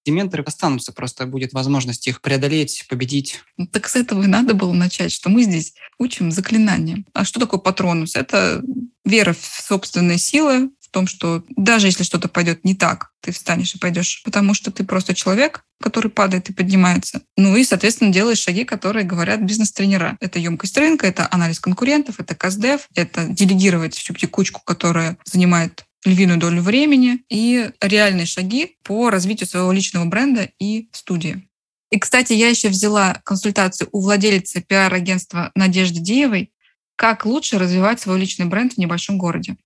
Дементоры 0.08 0.42
останутся, 0.42 0.92
просто 0.92 1.26
будет 1.26 1.52
возможность 1.52 2.08
их 2.08 2.22
преодолеть, 2.22 2.86
победить. 2.88 3.42
Ну, 3.58 3.66
так 3.66 3.86
с 3.86 3.94
этого 3.94 4.22
и 4.22 4.26
надо 4.26 4.54
было 4.54 4.72
начать, 4.72 5.12
что 5.12 5.28
мы 5.28 5.42
здесь 5.42 5.74
учим 5.98 6.32
заклинания. 6.32 7.04
А 7.12 7.26
что 7.26 7.38
такое 7.38 7.60
патронус? 7.60 8.16
Это 8.16 8.62
вера 9.04 9.34
в 9.34 9.62
собственные 9.62 10.16
силы, 10.16 10.70
в 10.80 10.90
том, 10.90 11.06
что 11.06 11.44
даже 11.50 11.88
если 11.88 12.04
что-то 12.04 12.28
пойдет 12.28 12.64
не 12.64 12.74
так, 12.74 13.10
ты 13.20 13.32
встанешь 13.32 13.74
и 13.74 13.78
пойдешь, 13.78 14.22
потому 14.24 14.54
что 14.54 14.70
ты 14.70 14.82
просто 14.82 15.14
человек, 15.14 15.62
который 15.78 16.10
падает 16.10 16.48
и 16.48 16.54
поднимается. 16.54 17.20
Ну 17.36 17.54
и, 17.54 17.64
соответственно, 17.64 18.10
делаешь 18.10 18.38
шаги, 18.38 18.64
которые 18.64 19.04
говорят 19.04 19.42
бизнес-тренера. 19.42 20.16
Это 20.20 20.38
емкость 20.38 20.78
рынка, 20.78 21.06
это 21.06 21.28
анализ 21.30 21.60
конкурентов, 21.60 22.18
это 22.18 22.34
КАЗДЕВ, 22.34 22.88
это 22.94 23.26
делегировать 23.26 23.94
всю 23.94 24.14
текучку, 24.14 24.62
которая 24.64 25.18
занимает 25.26 25.84
львиную 26.04 26.38
долю 26.38 26.62
времени 26.62 27.24
и 27.28 27.70
реальные 27.80 28.26
шаги 28.26 28.76
по 28.84 29.10
развитию 29.10 29.48
своего 29.48 29.72
личного 29.72 30.04
бренда 30.04 30.48
и 30.58 30.88
студии. 30.92 31.48
И, 31.90 31.98
кстати, 31.98 32.34
я 32.34 32.48
еще 32.48 32.68
взяла 32.68 33.20
консультацию 33.24 33.88
у 33.92 34.00
владельца 34.00 34.60
пиар-агентства 34.60 35.50
Надежды 35.54 36.00
Деевой, 36.00 36.52
как 36.96 37.24
лучше 37.24 37.58
развивать 37.58 38.00
свой 38.00 38.18
личный 38.18 38.46
бренд 38.46 38.74
в 38.74 38.78
небольшом 38.78 39.18
городе. 39.18 39.56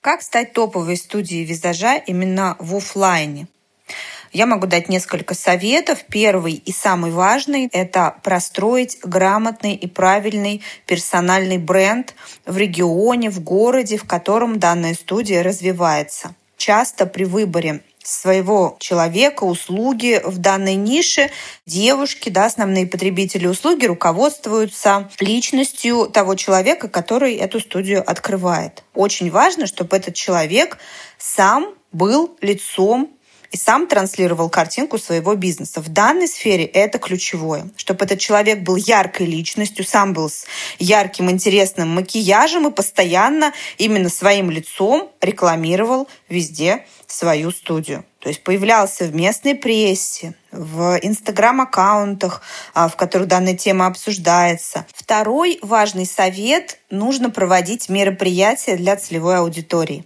Как 0.00 0.22
стать 0.22 0.52
топовой 0.52 0.96
студией 0.96 1.44
визажа 1.44 1.96
именно 1.96 2.56
в 2.58 2.76
офлайне? 2.76 3.48
Я 4.32 4.46
могу 4.46 4.66
дать 4.66 4.88
несколько 4.88 5.34
советов. 5.34 6.04
Первый 6.08 6.54
и 6.54 6.72
самый 6.72 7.10
важный– 7.10 7.68
это 7.72 8.16
простроить 8.22 8.98
грамотный 9.02 9.74
и 9.74 9.86
правильный 9.86 10.62
персональный 10.86 11.58
бренд 11.58 12.14
в 12.44 12.56
регионе, 12.56 13.30
в 13.30 13.40
городе, 13.40 13.96
в 13.96 14.04
котором 14.04 14.58
данная 14.58 14.94
студия 14.94 15.42
развивается. 15.42 16.34
Часто 16.56 17.06
при 17.06 17.24
выборе 17.24 17.82
своего 18.02 18.76
человека, 18.80 19.44
услуги 19.44 20.20
в 20.24 20.38
данной 20.38 20.74
нише, 20.74 21.30
девушки, 21.66 22.30
да, 22.30 22.46
основные 22.46 22.86
потребители 22.86 23.46
услуги 23.46 23.86
руководствуются 23.86 25.10
личностью 25.20 26.06
того 26.06 26.34
человека, 26.34 26.88
который 26.88 27.34
эту 27.36 27.60
студию 27.60 28.02
открывает. 28.08 28.82
Очень 28.94 29.30
важно, 29.30 29.66
чтобы 29.66 29.96
этот 29.96 30.14
человек 30.14 30.78
сам 31.18 31.74
был 31.92 32.36
лицом 32.40 33.17
и 33.50 33.56
сам 33.56 33.86
транслировал 33.86 34.48
картинку 34.48 34.98
своего 34.98 35.34
бизнеса. 35.34 35.80
В 35.80 35.88
данной 35.88 36.28
сфере 36.28 36.64
это 36.64 36.98
ключевое, 36.98 37.68
чтобы 37.76 38.04
этот 38.04 38.18
человек 38.18 38.60
был 38.60 38.76
яркой 38.76 39.26
личностью, 39.26 39.84
сам 39.84 40.12
был 40.12 40.28
с 40.28 40.44
ярким, 40.78 41.30
интересным 41.30 41.88
макияжем 41.88 42.68
и 42.68 42.70
постоянно 42.70 43.52
именно 43.78 44.08
своим 44.08 44.50
лицом 44.50 45.10
рекламировал 45.20 46.08
везде 46.28 46.86
свою 47.06 47.50
студию. 47.50 48.04
То 48.28 48.30
есть 48.30 48.44
появлялся 48.44 49.04
в 49.04 49.14
местной 49.14 49.54
прессе, 49.54 50.34
в 50.52 50.98
инстаграм-аккаунтах, 51.00 52.42
а, 52.74 52.88
в 52.88 52.96
которых 52.96 53.26
данная 53.26 53.56
тема 53.56 53.86
обсуждается. 53.86 54.84
Второй 54.94 55.58
важный 55.62 56.04
совет– 56.04 56.78
нужно 56.90 57.30
проводить 57.30 57.88
мероприятия 57.88 58.76
для 58.76 58.96
целевой 58.96 59.38
аудитории. 59.38 60.04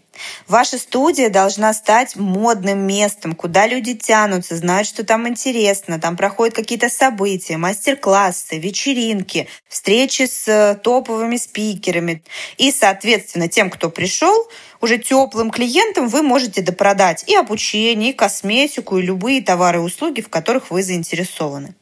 Ваша 0.49 0.79
студия 0.79 1.31
должна 1.31 1.73
стать 1.73 2.17
модным 2.17 2.81
местом, 2.81 3.35
куда 3.35 3.67
люди 3.67 3.95
тянутся, 3.95 4.57
знают, 4.57 4.87
что 4.87 5.05
там 5.05 5.27
интересно, 5.29 6.01
там 6.01 6.17
проходят 6.17 6.55
какие-то 6.55 6.89
события, 6.89 7.57
мастер-классы, 7.57 8.59
вечеринки, 8.59 9.49
встречи 9.69 10.27
с 10.27 10.47
э, 10.49 10.75
топовыми 10.75 11.37
спикерами. 11.37 12.23
И, 12.59 12.73
соответственно, 12.73 13.49
тем, 13.49 13.71
кто 13.71 13.91
пришел, 13.91 14.49
уже 14.83 14.99
теплым 14.99 15.51
клиентам 15.51 16.09
вы 16.09 16.23
можете 16.23 16.61
допродать 16.61 17.25
и 17.29 17.35
обучение, 17.35 18.11
и 18.11 18.13
косметику, 18.13 18.99
и 18.99 19.03
любые 19.03 19.41
товары 19.41 19.79
и 19.79 19.83
услуги, 19.83 20.21
в 20.21 20.29
которых 20.29 20.71
вы 20.71 20.83
заинтересованы. 20.83 21.75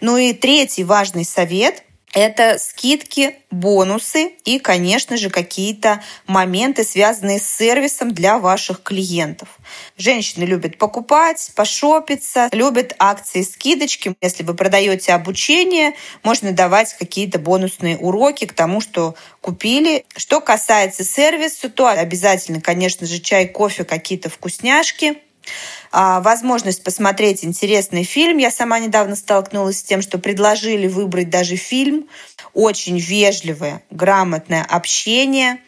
Ну 0.00 0.16
и 0.16 0.32
третий 0.32 0.84
важный 0.84 1.24
совет 1.24 1.82
это 2.12 2.58
скидки, 2.58 3.36
бонусы 3.50 4.32
и, 4.44 4.58
конечно 4.58 5.16
же, 5.16 5.28
какие-то 5.28 6.02
моменты, 6.26 6.84
связанные 6.84 7.38
с 7.38 7.46
сервисом 7.46 8.12
для 8.12 8.38
ваших 8.38 8.82
клиентов. 8.82 9.48
Женщины 9.98 10.44
любят 10.44 10.78
покупать, 10.78 11.52
пошопиться, 11.54 12.48
любят 12.52 12.94
акции, 12.98 13.42
скидочки. 13.42 14.14
Если 14.20 14.42
вы 14.44 14.54
продаете 14.54 15.12
обучение, 15.12 15.94
можно 16.22 16.52
давать 16.52 16.94
какие-то 16.94 17.38
бонусные 17.38 17.98
уроки 17.98 18.46
к 18.46 18.52
тому, 18.52 18.80
что 18.80 19.14
купили. 19.40 20.04
Что 20.16 20.40
касается 20.40 21.04
сервиса, 21.04 21.68
то 21.68 21.86
обязательно, 21.88 22.60
конечно 22.60 23.06
же, 23.06 23.18
чай, 23.18 23.46
кофе, 23.46 23.84
какие-то 23.84 24.30
вкусняшки. 24.30 25.18
А, 25.98 26.20
возможность 26.20 26.84
посмотреть 26.84 27.42
интересный 27.42 28.04
фильм. 28.04 28.36
Я 28.36 28.50
сама 28.50 28.78
недавно 28.78 29.16
столкнулась 29.16 29.78
с 29.78 29.82
тем, 29.82 30.02
что 30.02 30.18
предложили 30.18 30.88
выбрать 30.88 31.30
даже 31.30 31.56
фильм. 31.56 32.06
Очень 32.52 32.98
вежливое, 32.98 33.82
грамотное 33.90 34.62
общение. 34.62 35.58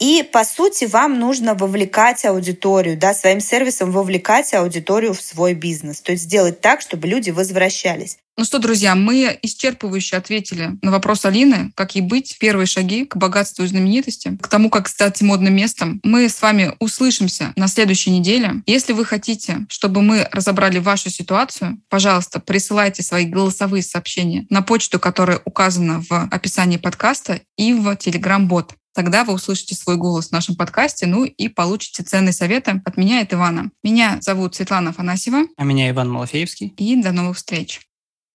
И, 0.00 0.28
по 0.32 0.42
сути, 0.42 0.86
вам 0.86 1.20
нужно 1.20 1.54
вовлекать 1.54 2.24
аудиторию, 2.24 2.98
да, 2.98 3.14
своим 3.14 3.38
сервисом 3.38 3.92
вовлекать 3.92 4.52
аудиторию 4.52 5.14
в 5.14 5.20
свой 5.20 5.54
бизнес. 5.54 6.00
То 6.00 6.10
есть 6.10 6.24
сделать 6.24 6.60
так, 6.60 6.80
чтобы 6.80 7.06
люди 7.06 7.30
возвращались. 7.30 8.18
Ну 8.38 8.44
что, 8.44 8.60
друзья, 8.60 8.94
мы 8.94 9.36
исчерпывающе 9.42 10.16
ответили 10.16 10.78
на 10.80 10.92
вопрос 10.92 11.24
Алины, 11.24 11.72
как 11.74 11.96
ей 11.96 12.02
быть, 12.02 12.36
первые 12.38 12.66
шаги 12.66 13.04
к 13.04 13.16
богатству 13.16 13.64
и 13.64 13.66
знаменитости, 13.66 14.38
к 14.40 14.46
тому, 14.46 14.70
как 14.70 14.86
стать 14.86 15.20
модным 15.22 15.56
местом. 15.56 15.98
Мы 16.04 16.28
с 16.28 16.40
вами 16.40 16.72
услышимся 16.78 17.52
на 17.56 17.66
следующей 17.66 18.12
неделе. 18.12 18.62
Если 18.64 18.92
вы 18.92 19.04
хотите, 19.04 19.66
чтобы 19.68 20.02
мы 20.02 20.28
разобрали 20.30 20.78
вашу 20.78 21.10
ситуацию, 21.10 21.80
пожалуйста, 21.88 22.38
присылайте 22.38 23.02
свои 23.02 23.24
голосовые 23.24 23.82
сообщения 23.82 24.46
на 24.50 24.62
почту, 24.62 25.00
которая 25.00 25.40
указана 25.44 26.04
в 26.08 26.28
описании 26.30 26.76
подкаста 26.76 27.40
и 27.56 27.72
в 27.72 27.88
Telegram-бот. 27.88 28.74
Тогда 28.94 29.24
вы 29.24 29.32
услышите 29.32 29.74
свой 29.74 29.96
голос 29.96 30.28
в 30.28 30.32
нашем 30.32 30.54
подкасте, 30.54 31.06
ну 31.06 31.24
и 31.24 31.48
получите 31.48 32.04
ценные 32.04 32.32
советы 32.32 32.80
от 32.84 32.96
меня 32.96 33.18
и 33.18 33.24
от 33.24 33.34
Ивана. 33.34 33.72
Меня 33.82 34.18
зовут 34.20 34.54
Светлана 34.54 34.90
Афанасьева. 34.90 35.48
А 35.56 35.64
меня 35.64 35.90
Иван 35.90 36.08
Малафеевский. 36.08 36.72
И 36.76 37.02
до 37.02 37.10
новых 37.10 37.36
встреч. 37.36 37.80